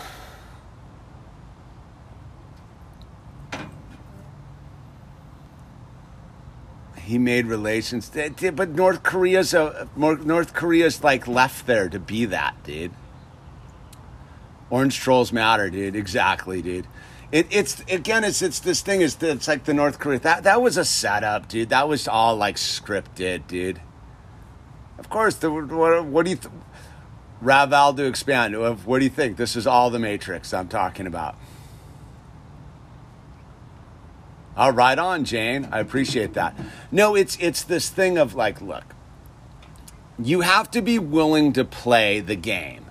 [6.98, 8.08] He made relations,
[8.54, 12.92] but North Korea's a North Korea's like left there to be that, dude.
[14.70, 15.96] Orange trolls matter, dude.
[15.96, 16.86] Exactly, dude.
[17.32, 20.18] It, it's again, it's it's this thing is it's like the North Korea.
[20.20, 21.68] That that was a setup, dude.
[21.68, 23.80] That was all like scripted, dude.
[24.98, 26.52] Of course, the, what, what do you, th-
[27.42, 28.54] Raval to expand?
[28.84, 29.38] What do you think?
[29.38, 31.36] This is all the Matrix I'm talking about.
[34.56, 35.68] All right, on Jane.
[35.72, 36.54] I appreciate that.
[36.92, 38.94] No, it's it's this thing of like, look,
[40.18, 42.89] you have to be willing to play the game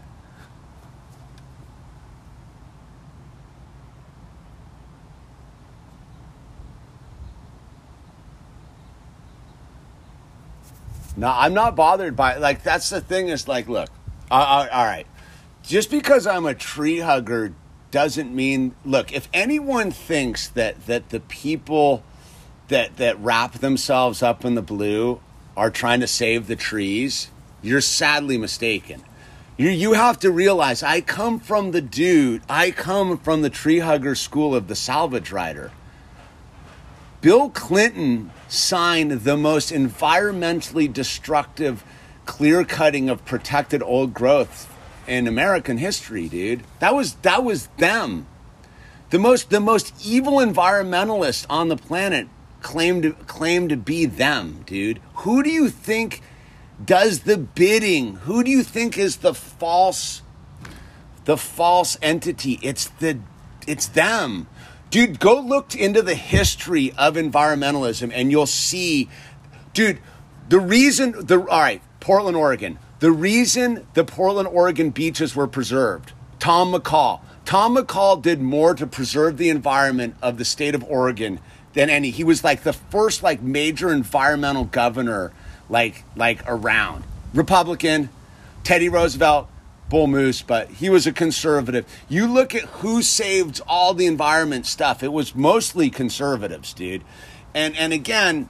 [11.20, 12.39] No, I'm not bothered by it.
[12.39, 13.89] like that's the thing is like look,
[14.32, 15.05] uh, all right,
[15.63, 17.53] just because I'm a tree hugger
[17.91, 22.03] doesn't mean look if anyone thinks that that the people
[22.70, 25.20] that that wrap themselves up in the blue
[25.57, 27.30] are trying to save the trees,
[27.61, 29.03] you're sadly mistaken.
[29.57, 33.80] You you have to realize I come from the dude, I come from the tree
[33.80, 35.74] hugger school of the salvage rider.
[37.22, 41.84] Bill Clinton signed the most environmentally destructive
[42.26, 44.74] clear cutting of protected old growth
[45.05, 46.63] in American history, dude.
[46.80, 48.28] That was that was them.
[49.09, 52.30] The most the most evil environmentalist on the planet
[52.61, 55.01] claimed to claim to be them, dude?
[55.15, 56.22] Who do you think
[56.84, 58.15] does the bidding?
[58.17, 60.22] Who do you think is the false
[61.26, 62.59] the false entity?
[62.61, 63.20] It's the
[63.67, 64.47] it's them.
[64.89, 69.07] Dude, go look into the history of environmentalism and you'll see
[69.73, 69.99] dude,
[70.49, 72.79] the reason the all right, Portland, Oregon.
[72.99, 76.11] The reason the Portland, Oregon beaches were preserved.
[76.39, 77.21] Tom McCall.
[77.45, 81.39] Tom McCall did more to preserve the environment of the state of Oregon
[81.73, 82.09] than any.
[82.09, 85.31] He was like the first like major environmental governor
[85.69, 87.03] like like around.
[87.33, 88.09] Republican,
[88.63, 89.47] Teddy Roosevelt,
[89.89, 91.85] bull moose, but he was a conservative.
[92.07, 95.03] You look at who saved all the environment stuff.
[95.03, 97.03] It was mostly conservatives, dude.
[97.53, 98.49] And and again,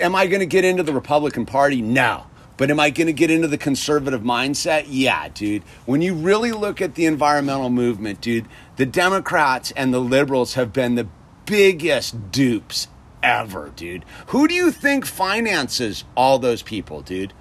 [0.00, 1.82] am I going to get into the Republican Party?
[1.82, 2.26] No.
[2.56, 4.84] But am I going to get into the conservative mindset?
[4.86, 5.62] Yeah, dude.
[5.84, 10.72] When you really look at the environmental movement, dude, the Democrats and the liberals have
[10.72, 11.08] been the
[11.46, 12.88] biggest dupes
[13.22, 14.04] ever, dude.
[14.28, 17.32] Who do you think finances all those people, dude?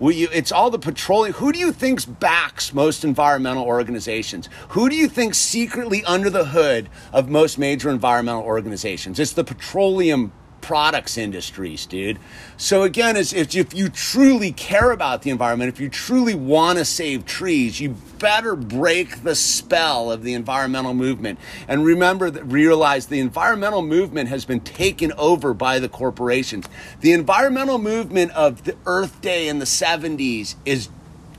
[0.00, 1.34] You, it's all the petroleum.
[1.34, 4.48] Who do you think backs most environmental organizations?
[4.70, 9.18] Who do you think secretly under the hood of most major environmental organizations?
[9.18, 10.32] It's the petroleum
[10.64, 12.18] products industries, dude.
[12.56, 16.78] So again, is if, if you truly care about the environment, if you truly want
[16.78, 21.38] to save trees, you better break the spell of the environmental movement.
[21.68, 26.66] And remember that realize the environmental movement has been taken over by the corporations.
[27.00, 30.88] The environmental movement of the Earth Day in the 70s is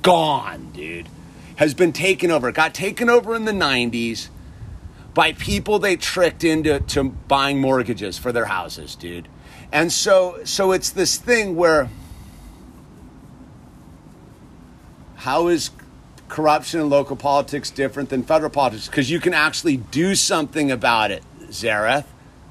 [0.03, 1.09] gone, dude.
[1.55, 2.49] Has been taken over.
[2.49, 4.29] It got taken over in the 90s
[5.15, 9.27] by people they tricked into to buying mortgages for their houses, dude.
[9.71, 11.89] And so so it's this thing where
[15.15, 15.71] how is
[16.27, 18.87] corruption in local politics different than federal politics?
[18.87, 22.05] Because you can actually do something about it, Zareth.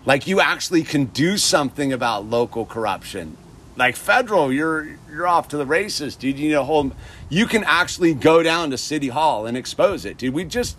[0.07, 3.37] Like you actually can do something about local corruption.
[3.77, 6.39] Like federal, you're you're off to the races, dude.
[6.39, 6.95] You need to hold.
[7.29, 10.33] You can actually go down to city hall and expose it, dude.
[10.33, 10.79] We just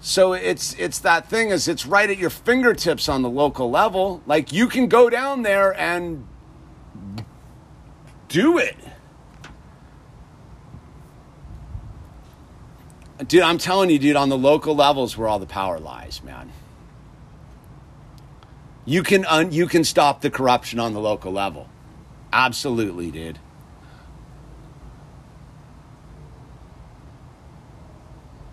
[0.00, 4.22] so it's it's that thing is it's right at your fingertips on the local level.
[4.26, 6.26] Like you can go down there and
[8.28, 8.76] do it.
[13.26, 16.50] Dude, I'm telling you, dude, on the local levels where all the power lies, man.
[18.86, 21.68] You can un- you can stop the corruption on the local level.
[22.32, 23.38] Absolutely, dude.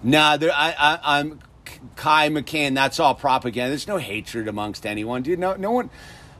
[0.03, 1.39] Nah, there, I, I, I'm
[1.95, 2.75] Kai McCann.
[2.75, 3.69] That's all propaganda.
[3.69, 5.39] There's no hatred amongst anyone, dude.
[5.39, 5.89] No, no one.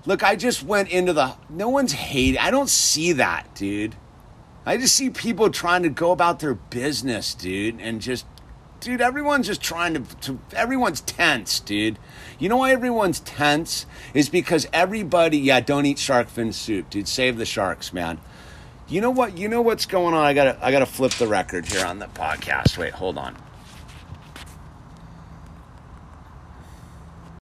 [0.05, 1.33] Look, I just went into the.
[1.49, 2.37] No one's hate.
[2.41, 3.95] I don't see that, dude.
[4.65, 8.25] I just see people trying to go about their business, dude, and just,
[8.79, 9.01] dude.
[9.01, 10.15] Everyone's just trying to.
[10.21, 11.99] to everyone's tense, dude.
[12.39, 13.85] You know why everyone's tense?
[14.13, 15.39] Is because everybody.
[15.39, 17.07] Yeah, don't eat shark fin soup, dude.
[17.07, 18.19] Save the sharks, man.
[18.87, 19.37] You know what?
[19.37, 20.23] You know what's going on.
[20.23, 20.57] I gotta.
[20.61, 22.77] I gotta flip the record here on the podcast.
[22.77, 23.35] Wait, hold on.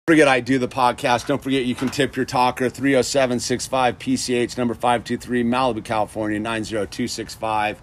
[0.08, 1.26] Forget I do the podcast.
[1.26, 7.80] Don't forget you can tip your talker 30765 PCH number 523 Malibu, California 90265.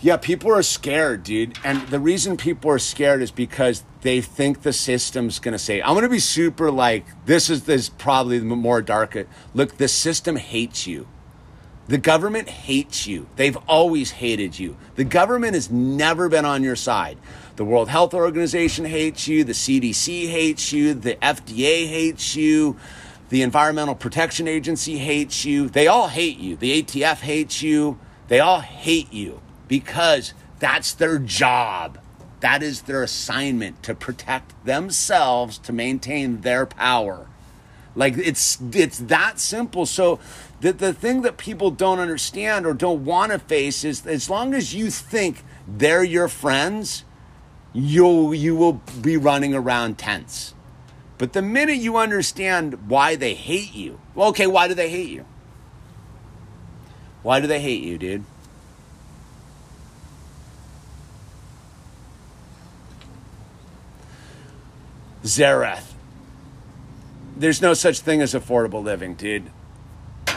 [0.00, 1.58] Yeah, people are scared, dude.
[1.64, 5.80] And the reason people are scared is because they think the system's going to say,
[5.80, 9.16] I'm going to be super like, this is this probably the more dark.
[9.54, 11.08] Look, the system hates you.
[11.88, 13.28] The government hates you.
[13.36, 14.76] They've always hated you.
[14.96, 17.16] The government has never been on your side.
[17.56, 22.76] The World Health Organization hates you, the CDC hates you, the FDA hates you,
[23.28, 25.68] the Environmental Protection Agency hates you.
[25.68, 26.56] They all hate you.
[26.56, 27.98] The ATF hates you.
[28.28, 31.98] They all hate you because that's their job.
[32.40, 37.26] That is their assignment to protect themselves, to maintain their power.
[37.94, 39.86] Like it's it's that simple.
[39.86, 40.18] So
[40.60, 44.54] the the thing that people don't understand or don't want to face is as long
[44.54, 47.04] as you think they're your friends,
[47.72, 50.54] you'll you will be running around tense.
[51.18, 55.10] But the minute you understand why they hate you, well, okay, why do they hate
[55.10, 55.24] you?
[57.22, 58.24] Why do they hate you, dude?
[65.22, 65.92] Zareth.
[67.36, 69.50] There's no such thing as affordable living, dude.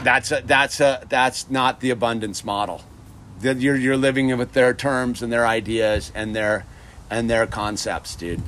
[0.04, 2.84] That's a, that's a, that's not the abundance model.
[3.42, 6.66] You're, you're living with their terms and their ideas and their
[7.10, 8.42] and their concepts, dude.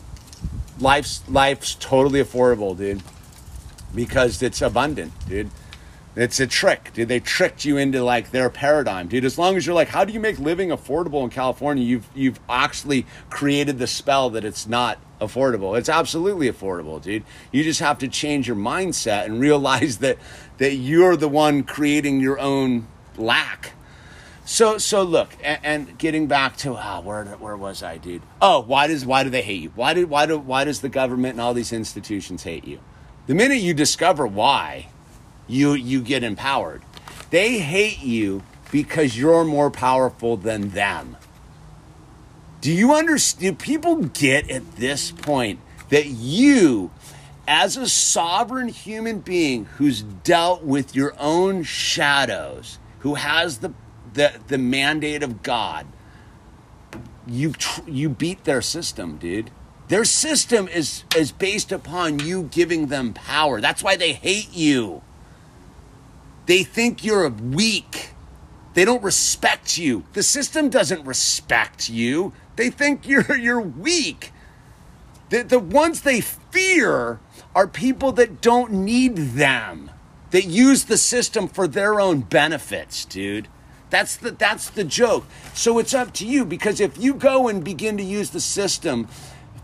[0.79, 3.01] Life's life's totally affordable, dude,
[3.95, 5.49] because it's abundant, dude.
[6.15, 7.09] It's a trick, dude.
[7.09, 9.23] They tricked you into like their paradigm, dude.
[9.23, 11.83] As long as you're like, how do you make living affordable in California?
[11.83, 15.77] You've you've actually created the spell that it's not affordable.
[15.77, 17.23] It's absolutely affordable, dude.
[17.51, 20.17] You just have to change your mindset and realize that
[20.57, 23.73] that you're the one creating your own lack.
[24.47, 28.21] So so look, and, and getting back to ah, where where was I, dude?
[28.41, 29.73] Oh, why does why do they hate you?
[29.75, 32.79] Why did why do why does the government and all these institutions hate you?
[33.25, 34.87] The minute you discover why,
[35.49, 36.81] you you get empowered.
[37.29, 38.41] They hate you
[38.71, 41.17] because you're more powerful than them.
[42.61, 43.57] Do you understand?
[43.57, 46.89] Do people get at this point that you,
[47.45, 53.73] as a sovereign human being who's dealt with your own shadows, who has the,
[54.17, 55.85] the, the mandate of God,
[57.25, 59.51] you, tr- you beat their system, dude.
[59.87, 63.61] Their system is, is based upon you giving them power.
[63.61, 65.01] That's why they hate you.
[66.47, 68.09] They think you're weak.
[68.73, 70.03] They don't respect you.
[70.13, 72.33] The system doesn't respect you.
[72.57, 74.31] They think you're you're weak.
[75.29, 77.19] The, the ones they fear
[77.53, 79.91] are people that don't need them,
[80.31, 83.47] that use the system for their own benefits, dude.
[83.89, 85.25] That's the that's the joke.
[85.53, 89.07] So it's up to you because if you go and begin to use the system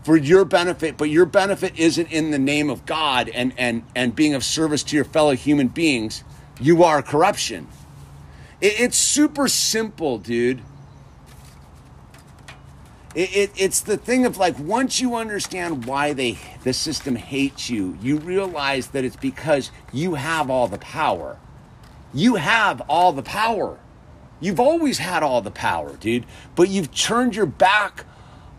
[0.02, 4.14] for your benefit, but your benefit isn't in the name of God and and and
[4.14, 6.24] being of service to your fellow human beings,
[6.60, 7.68] you are corruption.
[8.60, 10.62] It, it's super simple, dude.
[13.14, 17.68] It, it, it's the thing of like once you understand why they the system hates
[17.68, 21.38] you, you realize that it's because you have all the power.
[22.12, 23.78] You have all the power.
[24.40, 28.04] You've always had all the power, dude, but you've turned your back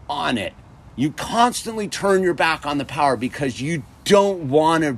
[0.09, 0.53] on it.
[0.95, 4.97] You constantly turn your back on the power because you don't want to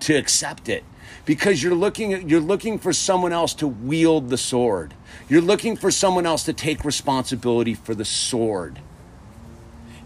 [0.00, 0.84] to accept it.
[1.24, 4.94] Because you're looking you're looking for someone else to wield the sword.
[5.28, 8.80] You're looking for someone else to take responsibility for the sword.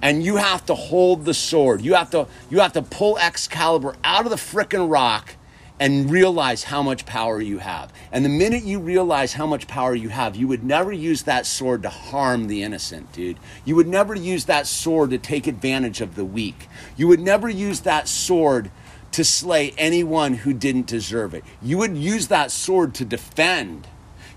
[0.00, 1.80] And you have to hold the sword.
[1.80, 5.34] You have to you have to pull Excalibur out of the frickin' rock
[5.80, 7.92] and realize how much power you have.
[8.10, 11.46] And the minute you realize how much power you have, you would never use that
[11.46, 13.38] sword to harm the innocent, dude.
[13.64, 16.68] You would never use that sword to take advantage of the weak.
[16.96, 18.70] You would never use that sword
[19.12, 21.44] to slay anyone who didn't deserve it.
[21.62, 23.86] You would use that sword to defend.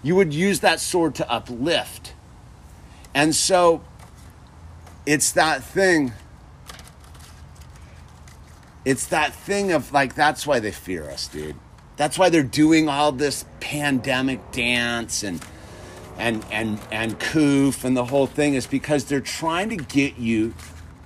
[0.03, 2.13] You would use that sword to uplift.
[3.13, 3.81] And so
[5.05, 6.13] it's that thing
[8.86, 11.55] it's that thing of like that's why they fear us, dude.
[11.97, 15.43] That's why they're doing all this pandemic dance and
[16.17, 20.53] and and and coof and the whole thing is because they're trying to get you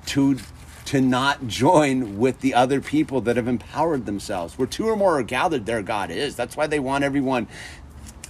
[0.08, 0.38] to
[0.86, 4.58] to not join with the other people that have empowered themselves.
[4.58, 6.36] Where two or more are gathered, there God is.
[6.36, 7.48] That's why they want everyone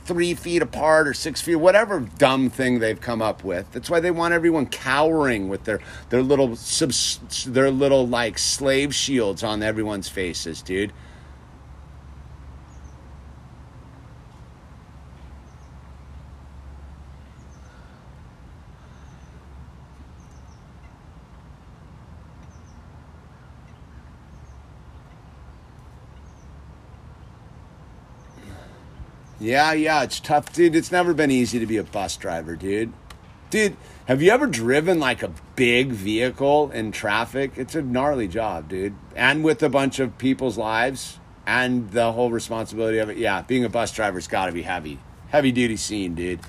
[0.05, 3.71] three feet apart or six feet, whatever dumb thing they've come up with.
[3.71, 5.79] That's why they want everyone cowering with their
[6.09, 6.57] their little
[7.47, 10.93] their little like slave shields on everyone's faces, dude.
[29.45, 30.75] Yeah, yeah, it's tough, dude.
[30.75, 32.91] It's never been easy to be a bus driver, dude.
[33.51, 33.77] Dude,
[34.07, 37.51] have you ever driven like a big vehicle in traffic?
[37.55, 38.95] It's a gnarly job, dude.
[39.15, 43.17] And with a bunch of people's lives and the whole responsibility of it.
[43.17, 44.99] Yeah, being a bus driver's got to be heavy.
[45.27, 46.39] Heavy duty scene, dude.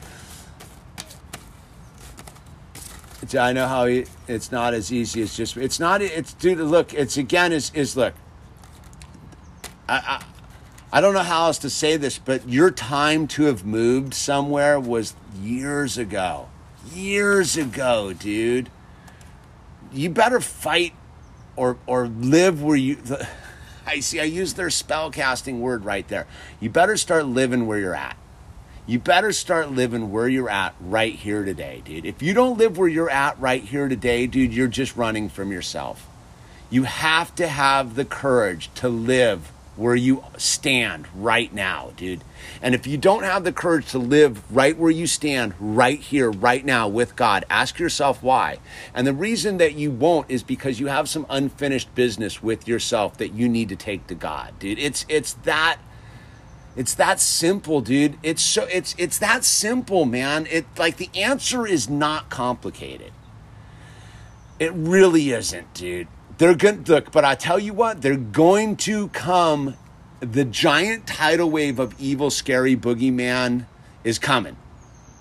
[3.39, 7.17] I know how it's not as easy as just it's not it's dude look it's
[7.17, 8.15] again is is look
[9.89, 10.25] I, I
[11.01, 15.15] don't know how else to say this, but your time to have moved somewhere was
[15.41, 16.49] years ago.
[16.93, 18.71] Years ago, dude.
[19.93, 20.95] You better fight
[21.57, 22.99] or or live where you
[23.87, 26.27] I see I use their spell casting word right there.
[26.61, 28.17] You better start living where you're at.
[28.87, 32.07] You better start living where you're at right here today, dude.
[32.07, 35.51] If you don't live where you're at right here today, dude, you're just running from
[35.51, 36.07] yourself.
[36.71, 42.23] You have to have the courage to live where you stand right now, dude.
[42.63, 46.31] And if you don't have the courage to live right where you stand right here,
[46.31, 48.59] right now with God, ask yourself why.
[48.95, 53.19] And the reason that you won't is because you have some unfinished business with yourself
[53.19, 54.79] that you need to take to God, dude.
[54.79, 55.79] It's it's that
[56.77, 58.19] it's that simple, dude.
[58.23, 60.47] It's so it's it's that simple, man.
[60.51, 63.13] It like the answer is not complicated.
[64.59, 66.09] It really isn't, dude.
[66.39, 69.75] They're going to look, but I tell you what, they're going to come.
[70.21, 73.67] The giant tidal wave of evil, scary boogeyman
[74.05, 74.57] is coming.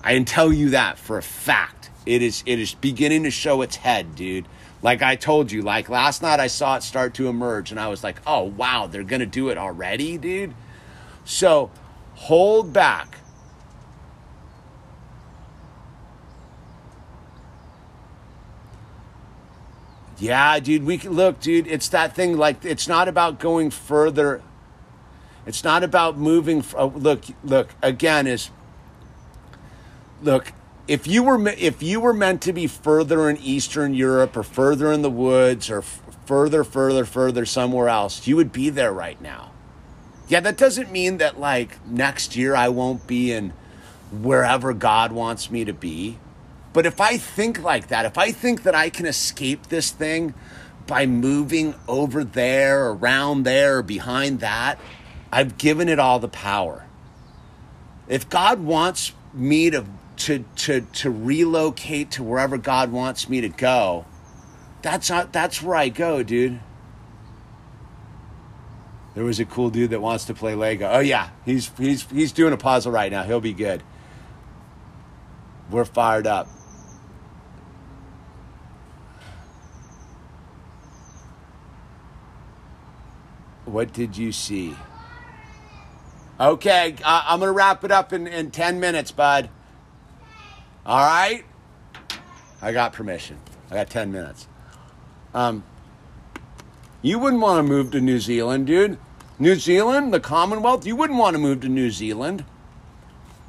[0.04, 1.90] I can tell you that for a fact.
[2.06, 4.48] It is it is beginning to show its head, dude.
[4.82, 7.88] Like I told you, like last night I saw it start to emerge and I
[7.88, 10.54] was like, oh wow, they're gonna do it already, dude.
[11.24, 11.72] So
[12.14, 13.18] hold back.
[20.18, 24.42] Yeah, dude, we can look, dude, it's that thing like it's not about going further.
[25.46, 26.64] It's not about moving.
[26.76, 28.50] Uh, look, look, again, is
[30.22, 30.54] look,
[30.88, 34.92] if you were if you were meant to be further in Eastern Europe or further
[34.92, 39.22] in the woods or f- further, further, further somewhere else, you would be there right
[39.22, 39.52] now.
[40.28, 43.54] Yeah, that doesn't mean that like next year I won't be in
[44.12, 46.20] wherever God wants me to be.
[46.76, 50.34] But if I think like that, if I think that I can escape this thing
[50.86, 54.78] by moving over there, around there, behind that,
[55.32, 56.86] I've given it all the power.
[58.10, 59.86] If God wants me to
[60.18, 64.06] to to to relocate to wherever God wants me to go,
[64.82, 66.60] that's not that's where I go, dude.
[69.14, 70.90] There was a cool dude that wants to play Lego.
[70.92, 73.24] Oh yeah, he's he's he's doing a puzzle right now.
[73.24, 73.82] He'll be good.
[75.72, 76.50] We're fired up.
[83.66, 84.76] What did you see?
[86.40, 89.50] Okay, uh, I'm going to wrap it up in, in 10 minutes, bud.
[90.86, 91.44] All right?
[92.62, 93.38] I got permission.
[93.72, 94.48] I got 10 minutes.
[95.34, 95.64] Um,
[97.02, 99.00] you wouldn't want to move to New Zealand, dude.
[99.40, 102.46] New Zealand, the Commonwealth, you wouldn't want to move to New Zealand.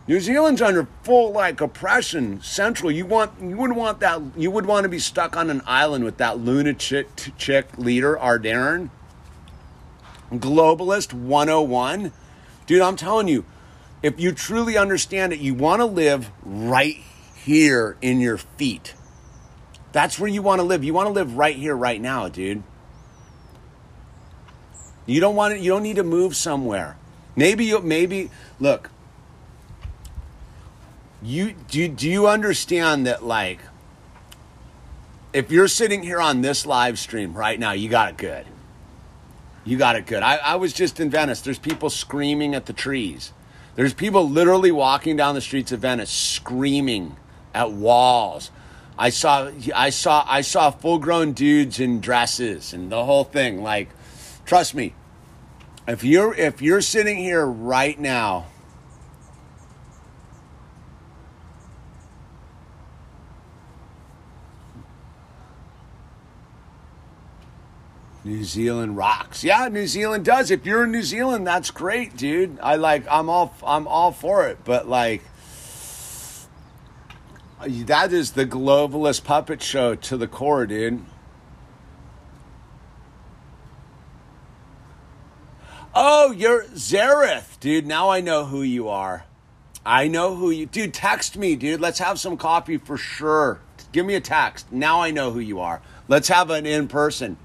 [0.09, 2.41] New Zealand's under full like oppression.
[2.41, 4.21] Central, you want you wouldn't want that.
[4.37, 8.91] You would want to be stuck on an island with that lunatic chick leader, Ardern
[10.33, 12.13] globalist 101.
[12.67, 13.45] Dude, I'm telling you,
[14.03, 16.97] if you truly understand it, you want to live right
[17.35, 18.95] here in your feet.
[19.93, 20.85] That's where you want to live.
[20.85, 22.63] You want to live right here, right now, dude.
[25.07, 26.97] You don't want to, you don't need to move somewhere.
[27.37, 28.91] Maybe you maybe look.
[31.23, 33.61] You do do you understand that like
[35.33, 38.47] if you're sitting here on this live stream right now, you got it good.
[39.67, 40.23] You got it good.
[40.23, 41.41] I, I was just in Venice.
[41.41, 43.33] There's people screaming at the trees.
[43.75, 47.17] There's people literally walking down the streets of Venice screaming
[47.53, 48.53] at walls.
[48.97, 53.63] I saw I saw I saw full-grown dudes in dresses and the whole thing.
[53.63, 53.91] Like,
[54.47, 54.95] trust me,
[55.87, 58.47] if you're if you're sitting here right now
[68.27, 69.45] New Zealand rocks.
[69.45, 70.51] Yeah, New Zealand does.
[70.51, 72.59] If you're in New Zealand, that's great, dude.
[72.61, 75.23] I like I'm all I'm all for it, but like
[77.65, 81.05] that is the globalist puppet show to the core, dude.
[85.95, 87.87] Oh, you're Zareth, dude.
[87.87, 89.25] Now I know who you are.
[89.85, 91.81] I know who you Dude, text me, dude.
[91.81, 93.61] Let's have some coffee for sure.
[93.93, 94.73] Give me a text.
[94.73, 95.81] Now I know who you are.
[96.09, 97.37] Let's have an in person.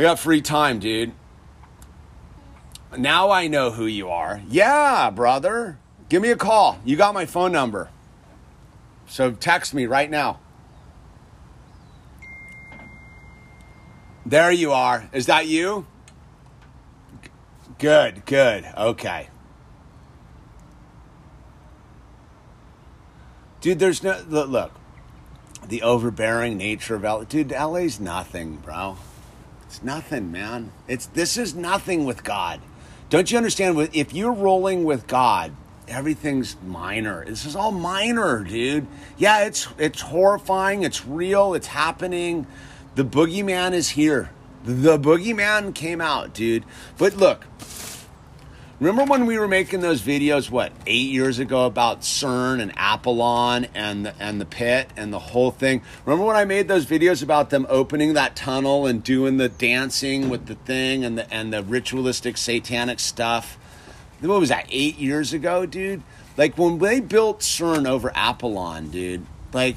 [0.00, 1.12] I got free time, dude.
[2.96, 4.40] Now I know who you are.
[4.48, 5.78] Yeah, brother.
[6.08, 6.78] Give me a call.
[6.86, 7.90] You got my phone number.
[9.06, 10.40] So text me right now.
[14.24, 15.06] There you are.
[15.12, 15.86] Is that you?
[17.78, 18.64] Good, good.
[18.78, 19.28] Okay.
[23.60, 24.72] Dude, there's no look.
[25.68, 27.24] The overbearing nature of LA.
[27.24, 28.96] Dude, LA's nothing, bro.
[29.70, 30.72] It's nothing, man.
[30.88, 32.60] It's this is nothing with God.
[33.08, 33.90] Don't you understand?
[33.92, 35.52] If you're rolling with God,
[35.86, 37.24] everything's minor.
[37.24, 38.88] This is all minor, dude.
[39.16, 40.82] Yeah, it's it's horrifying.
[40.82, 41.54] It's real.
[41.54, 42.48] It's happening.
[42.96, 44.32] The boogeyman is here.
[44.64, 46.64] The boogeyman came out, dude.
[46.98, 47.46] But look,
[48.80, 53.66] Remember when we were making those videos, what, eight years ago about CERN and Apollon
[53.74, 55.82] and the, and the pit and the whole thing?
[56.06, 60.30] Remember when I made those videos about them opening that tunnel and doing the dancing
[60.30, 63.58] with the thing and the, and the ritualistic satanic stuff?
[64.20, 66.02] What was that, eight years ago, dude?
[66.38, 69.76] Like when they built CERN over Apollon, dude, like,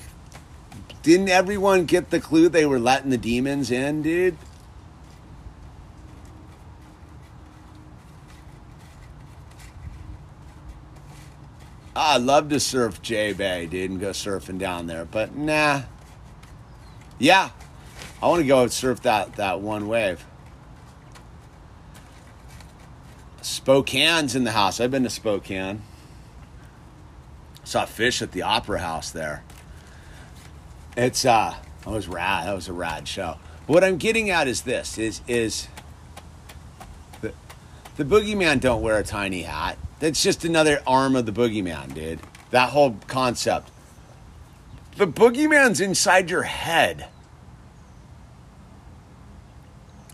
[1.02, 4.38] didn't everyone get the clue they were letting the demons in, dude?
[11.96, 15.84] I'd love to surf J Bay, dude, and go surfing down there, but nah.
[17.20, 17.52] Yeah,
[18.22, 20.26] I want to go surf that that one wave.
[23.42, 24.80] Spokane's in the house.
[24.80, 25.82] I've been to Spokane.
[27.64, 29.44] Saw Phish at the Opera House there.
[30.98, 32.48] It's uh, That was rad.
[32.48, 33.38] That was a rad show.
[33.68, 35.68] But what I'm getting at is this: is is
[37.22, 37.34] the
[37.98, 39.78] the boogeyman don't wear a tiny hat.
[40.04, 42.20] That's just another arm of the boogeyman, dude.
[42.52, 43.72] That whole concept.
[44.98, 47.08] The boogeyman's inside your head.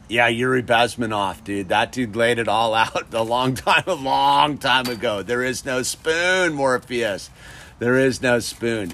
[0.07, 1.69] Yeah, Yuri Bezmenov, dude.
[1.69, 5.23] That dude laid it all out a long time, a long time ago.
[5.23, 7.31] There is no spoon, Morpheus.
[7.79, 8.93] There is no spoon.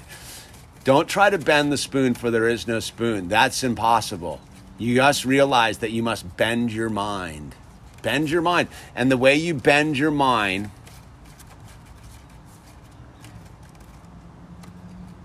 [0.85, 3.27] Don't try to bend the spoon, for there is no spoon.
[3.27, 4.39] That's impossible.
[4.77, 7.53] You must realize that you must bend your mind.
[8.01, 8.69] Bend your mind.
[8.95, 10.72] And the way you bend your mind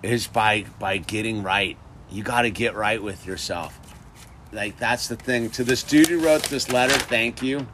[0.02, 1.76] is by by getting right.
[2.10, 3.78] You got to get right with yourself.
[4.52, 5.50] Like that's the thing.
[5.50, 7.66] To this dude who wrote this letter, thank you.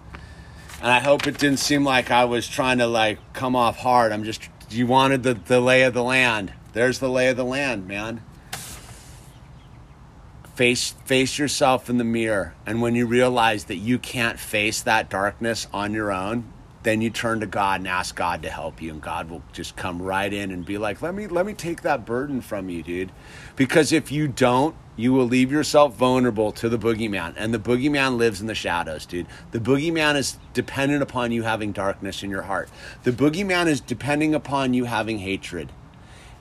[0.82, 4.12] And I hope it didn't seem like I was trying to like come off hard.
[4.12, 6.53] I'm just you wanted the, the lay of the land.
[6.73, 8.23] There's the lay of the land, man.
[10.55, 15.11] Face face yourself in the mirror and when you realize that you can't face that
[15.11, 16.51] darkness on your own,
[16.87, 19.75] then you turn to God and ask God to help you and God will just
[19.75, 22.85] come right in and be like, "Let me let me take that burden from you,
[22.85, 23.11] dude."
[23.57, 27.35] Because if you don't, you will leave yourself vulnerable to the boogeyman.
[27.37, 29.27] And the boogeyman lives in the shadows, dude.
[29.51, 32.71] The boogeyman is dependent upon you having darkness in your heart.
[33.03, 35.73] The boogeyman is depending upon you having hatred.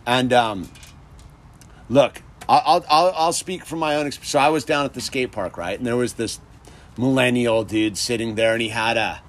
[0.06, 0.70] And um,
[1.90, 4.30] look, I'll, I'll, I'll speak from my own experience.
[4.30, 5.76] So I was down at the skate park, right?
[5.76, 6.40] And there was this
[7.00, 9.22] millennial dude sitting there, and he had a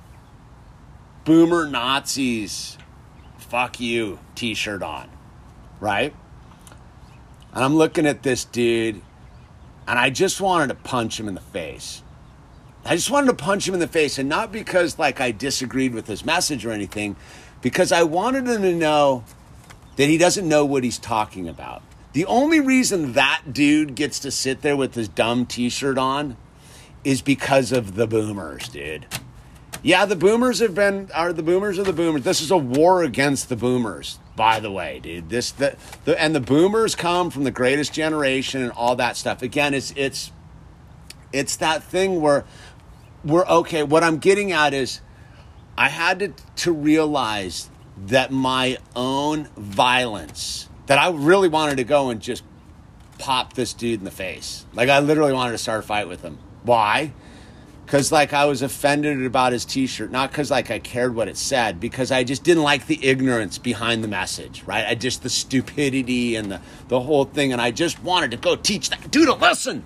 [1.27, 2.79] boomer Nazis,
[3.37, 5.11] fuck you t shirt on,
[5.81, 6.15] right?
[7.53, 9.03] And I'm looking at this dude,
[9.89, 12.03] and I just wanted to punch him in the face.
[12.85, 15.93] I just wanted to punch him in the face, and not because like I disagreed
[15.93, 17.17] with his message or anything,
[17.61, 19.25] because I wanted him to know
[19.97, 21.83] that he doesn't know what he's talking about.
[22.13, 26.37] The only reason that dude gets to sit there with his dumb t-shirt on
[27.03, 29.07] is because of the boomers, dude.
[29.87, 32.25] Yeah, the boomers have been are the boomers are the boomers.
[32.25, 35.29] This is a war against the boomers, by the way, dude.
[35.29, 39.43] This the, the and the boomers come from the greatest generation and all that stuff.
[39.43, 40.33] Again, it's it's
[41.33, 42.45] it's that thing where
[43.25, 43.85] we're okay.
[43.85, 45.03] What I'm getting at is
[45.79, 46.33] I had to
[46.65, 52.43] to realize that my own violence that I really wanted to go and just
[53.21, 54.67] pop this dude in the face.
[54.75, 56.39] Like I literally wanted to start a fight with him.
[56.65, 57.13] Why?
[57.87, 61.37] Because like I was offended about his T-shirt, not because like I cared what it
[61.37, 64.85] said, because I just didn't like the ignorance behind the message, right?
[64.85, 68.57] I just the stupidity and the the whole thing, and I just wanted to go
[68.57, 69.85] teach that dude a lesson,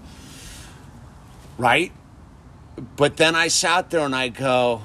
[1.58, 1.92] right?
[2.96, 4.80] But then I sat there and I go,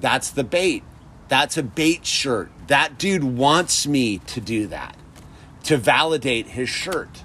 [0.00, 0.84] that's the bait.
[1.28, 2.50] That's a bait shirt.
[2.68, 4.96] That dude wants me to do that,
[5.64, 7.24] to validate his shirt.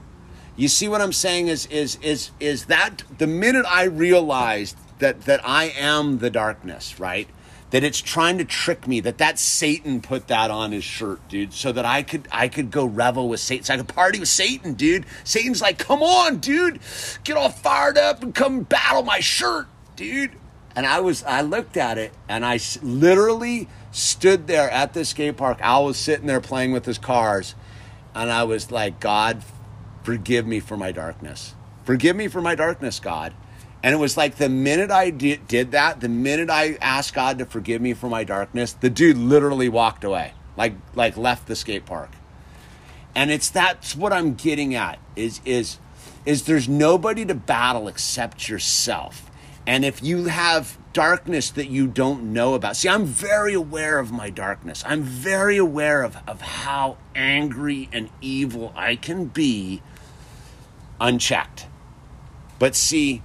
[0.58, 5.22] You see what I'm saying is is is is that the minute I realized that
[5.24, 7.28] that I am the darkness, right?
[7.72, 11.54] That it's trying to trick me, that that Satan put that on his shirt, dude,
[11.54, 13.66] so that I could I could go revel with Satan.
[13.66, 15.06] So I could party with Satan, dude.
[15.24, 16.80] Satan's like, "Come on, dude.
[17.24, 20.32] Get all fired up and come battle my shirt, dude."
[20.76, 25.36] And I was I looked at it and I literally stood there at the skate
[25.36, 25.60] park.
[25.62, 27.56] I was sitting there playing with his cars
[28.16, 29.44] and I was like, "God,
[30.04, 31.56] forgive me for my darkness.
[31.84, 33.34] Forgive me for my darkness, God.
[33.84, 37.40] And it was like the minute I did, did that, the minute I asked God
[37.40, 41.56] to forgive me for my darkness, the dude literally walked away, like like left the
[41.56, 42.12] skate park.
[43.16, 45.80] And it's that's what I'm getting at is is
[46.26, 49.30] is there's nobody to battle except yourself.
[49.66, 52.76] And if you have darkness that you don't know about.
[52.76, 54.84] See, I'm very aware of my darkness.
[54.86, 59.82] I'm very aware of, of how angry and evil I can be
[61.00, 61.68] unchecked.
[62.60, 63.24] But see,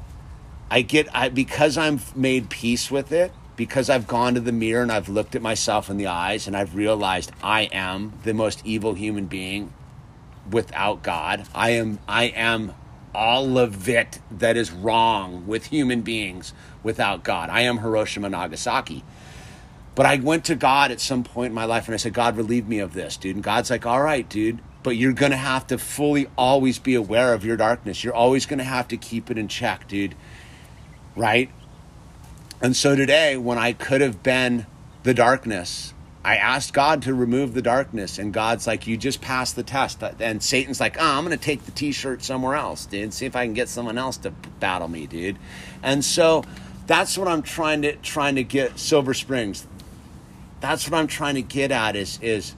[0.71, 4.83] I get I because I'm made peace with it, because I've gone to the mirror
[4.83, 8.65] and I've looked at myself in the eyes and I've realized I am the most
[8.65, 9.73] evil human being
[10.51, 11.47] without God.
[11.55, 12.75] I am I am
[13.15, 16.53] all of it that is wrong with human beings
[16.83, 17.49] without God.
[17.49, 19.03] I am Hiroshima Nagasaki.
[19.95, 22.37] But I went to God at some point in my life and I said, God,
[22.37, 23.37] relieve me of this, dude.
[23.37, 26.95] And God's like, all right, dude, but you're going to have to fully always be
[26.95, 28.05] aware of your darkness.
[28.05, 30.15] You're always going to have to keep it in check, dude.
[31.17, 31.51] Right?
[32.63, 34.67] And so today, when I could have been
[35.03, 35.95] the darkness,
[36.25, 40.03] I asked God to remove the darkness, and God's like, "You just passed the test."
[40.19, 43.15] And Satan's like, "Oh, I'm going to take the T-shirt somewhere else, dude.
[43.15, 45.39] See if I can get someone else to battle me, dude."
[45.85, 46.43] And so
[46.89, 49.67] that's what I'm trying to trying to get Silver Springs.
[50.61, 52.55] That's what I'm trying to get at is is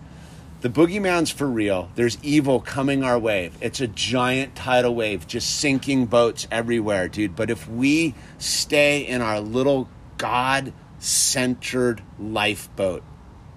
[0.61, 1.89] The boogeyman's for real.
[1.95, 3.53] There's evil coming our way.
[3.61, 7.37] It's a giant tidal wave, just sinking boats everywhere, dude.
[7.37, 13.05] But if we stay in our little God centered lifeboat,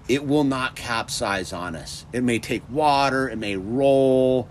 [0.07, 2.05] it will not capsize on us.
[2.13, 4.47] It may take water, it may roll,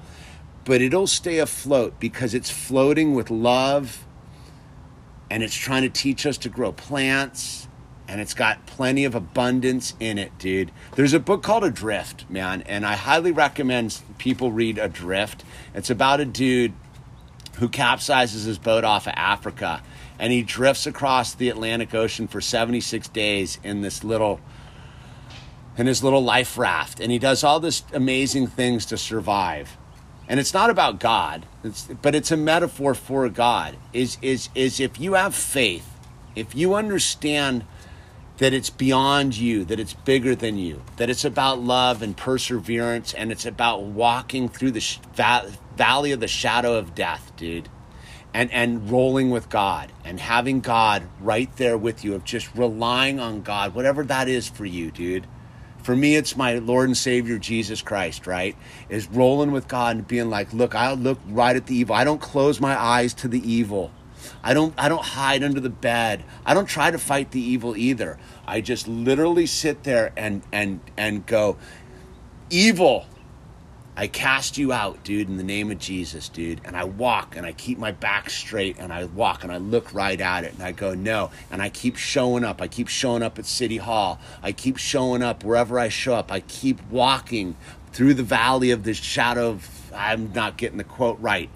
[0.65, 4.05] but it'll stay afloat because it's floating with love
[5.31, 7.69] and it's trying to teach us to grow plants
[8.11, 10.73] and it's got plenty of abundance in it, dude.
[10.97, 15.45] There's a book called Adrift, man, and I highly recommend people read Adrift.
[15.75, 16.73] It's about a dude
[17.59, 19.81] who capsizes his boat off of Africa
[20.19, 24.41] and he drifts across the Atlantic Ocean for 76 days in this little
[25.79, 29.77] in his little life raft and he does all this amazing things to survive.
[30.29, 33.77] And it's not about God, it's, but it's a metaphor for God.
[33.93, 35.89] Is is is if you have faith,
[36.35, 37.65] if you understand
[38.41, 43.13] that it's beyond you, that it's bigger than you, that it's about love and perseverance,
[43.13, 47.69] and it's about walking through the sh- va- valley of the shadow of death, dude,
[48.33, 53.21] and and rolling with God and having God right there with you, of just relying
[53.21, 55.27] on God, whatever that is for you, dude.
[55.83, 58.57] For me, it's my Lord and Savior Jesus Christ, right?
[58.89, 61.95] Is rolling with God and being like, look, I look right at the evil.
[61.95, 63.91] I don't close my eyes to the evil.
[64.43, 66.25] I don't I don't hide under the bed.
[66.45, 68.19] I don't try to fight the evil either.
[68.47, 71.57] I just literally sit there and and and go,
[72.51, 73.07] evil.
[73.97, 76.63] I cast you out, dude, in the name of Jesus, dude.
[76.65, 79.93] And I walk and I keep my back straight and I walk and I look
[79.93, 81.31] right at it and I go, no.
[81.51, 82.63] And I keep showing up.
[82.63, 84.19] I keep showing up at City Hall.
[84.43, 86.33] I keep showing up wherever I show up.
[86.33, 87.57] I keep walking
[87.93, 91.51] through the valley of the shadow of, I'm not getting the quote right.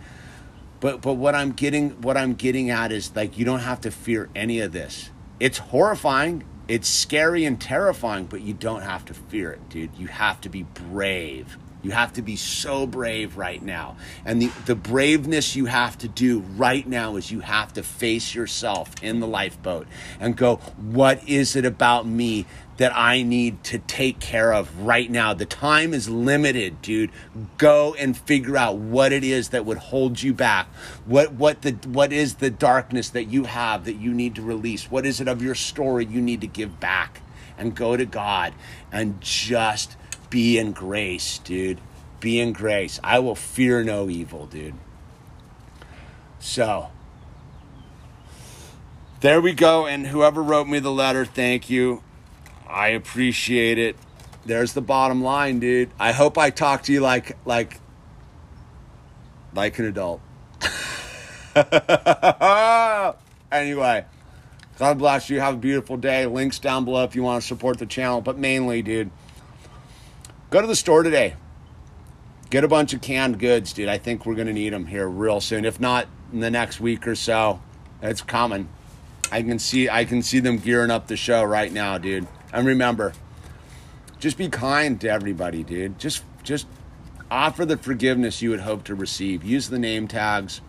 [0.81, 3.91] But but what I'm getting what I'm getting at is like you don't have to
[3.91, 5.09] fear any of this.
[5.41, 9.91] It's horrifying, it's scary and terrifying, but you don't have to fear it, dude.
[9.97, 11.59] You have to be brave.
[11.85, 13.97] You have to be so brave right now.
[14.25, 18.35] And the, the braveness you have to do right now is you have to face
[18.35, 19.87] yourself in the lifeboat
[20.19, 22.47] and go, what is it about me
[22.77, 25.35] that I need to take care of right now?
[25.35, 27.11] The time is limited, dude.
[27.59, 30.67] Go and figure out what it is that would hold you back.
[31.05, 34.91] What what the what is the darkness that you have that you need to release?
[34.91, 37.21] What is it of your story you need to give back?
[37.57, 38.53] And go to God
[38.91, 39.97] and just
[40.29, 41.81] be in grace, dude.
[42.19, 42.99] Be in grace.
[43.05, 44.75] I will fear no evil, dude.
[46.41, 46.91] So,
[49.21, 49.87] there we go.
[49.87, 52.03] And whoever wrote me the letter, thank you.
[52.69, 53.97] I appreciate it.
[54.47, 55.91] There's the bottom line, dude.
[55.99, 57.81] I hope I talk to you like like
[59.55, 60.21] like an adult.
[63.53, 64.05] anyway,
[64.79, 65.41] God bless you.
[65.41, 66.27] Have a beautiful day.
[66.27, 68.21] Links down below if you want to support the channel.
[68.21, 69.11] But mainly, dude,
[70.55, 71.35] Go to the store today.
[72.49, 73.89] Get a bunch of canned goods, dude.
[73.89, 75.65] I think we're going to need them here real soon.
[75.65, 77.61] If not in the next week or so,
[78.01, 78.69] it's coming.
[79.33, 82.29] I can see I can see them gearing up the show right now, dude.
[82.55, 83.13] And remember,
[84.21, 85.99] just be kind to everybody, dude.
[85.99, 86.69] Just just
[87.29, 89.43] offer the forgiveness you would hope to receive.
[89.43, 90.61] Use the name tags.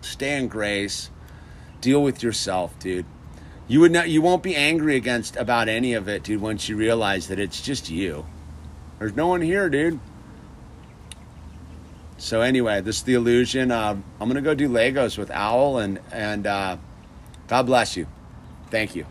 [0.00, 1.10] Stay in grace.
[1.82, 3.04] Deal with yourself, dude.
[3.68, 6.76] You would not you won't be angry against about any of it, dude, once you
[6.76, 8.24] realize that it's just you.
[8.98, 10.00] There's no one here, dude.
[12.16, 13.70] So anyway, this is the illusion.
[13.70, 16.78] Uh, I'm gonna go do Legos with Owl, and and uh,
[17.46, 18.06] God bless you.
[18.70, 19.04] Thank you.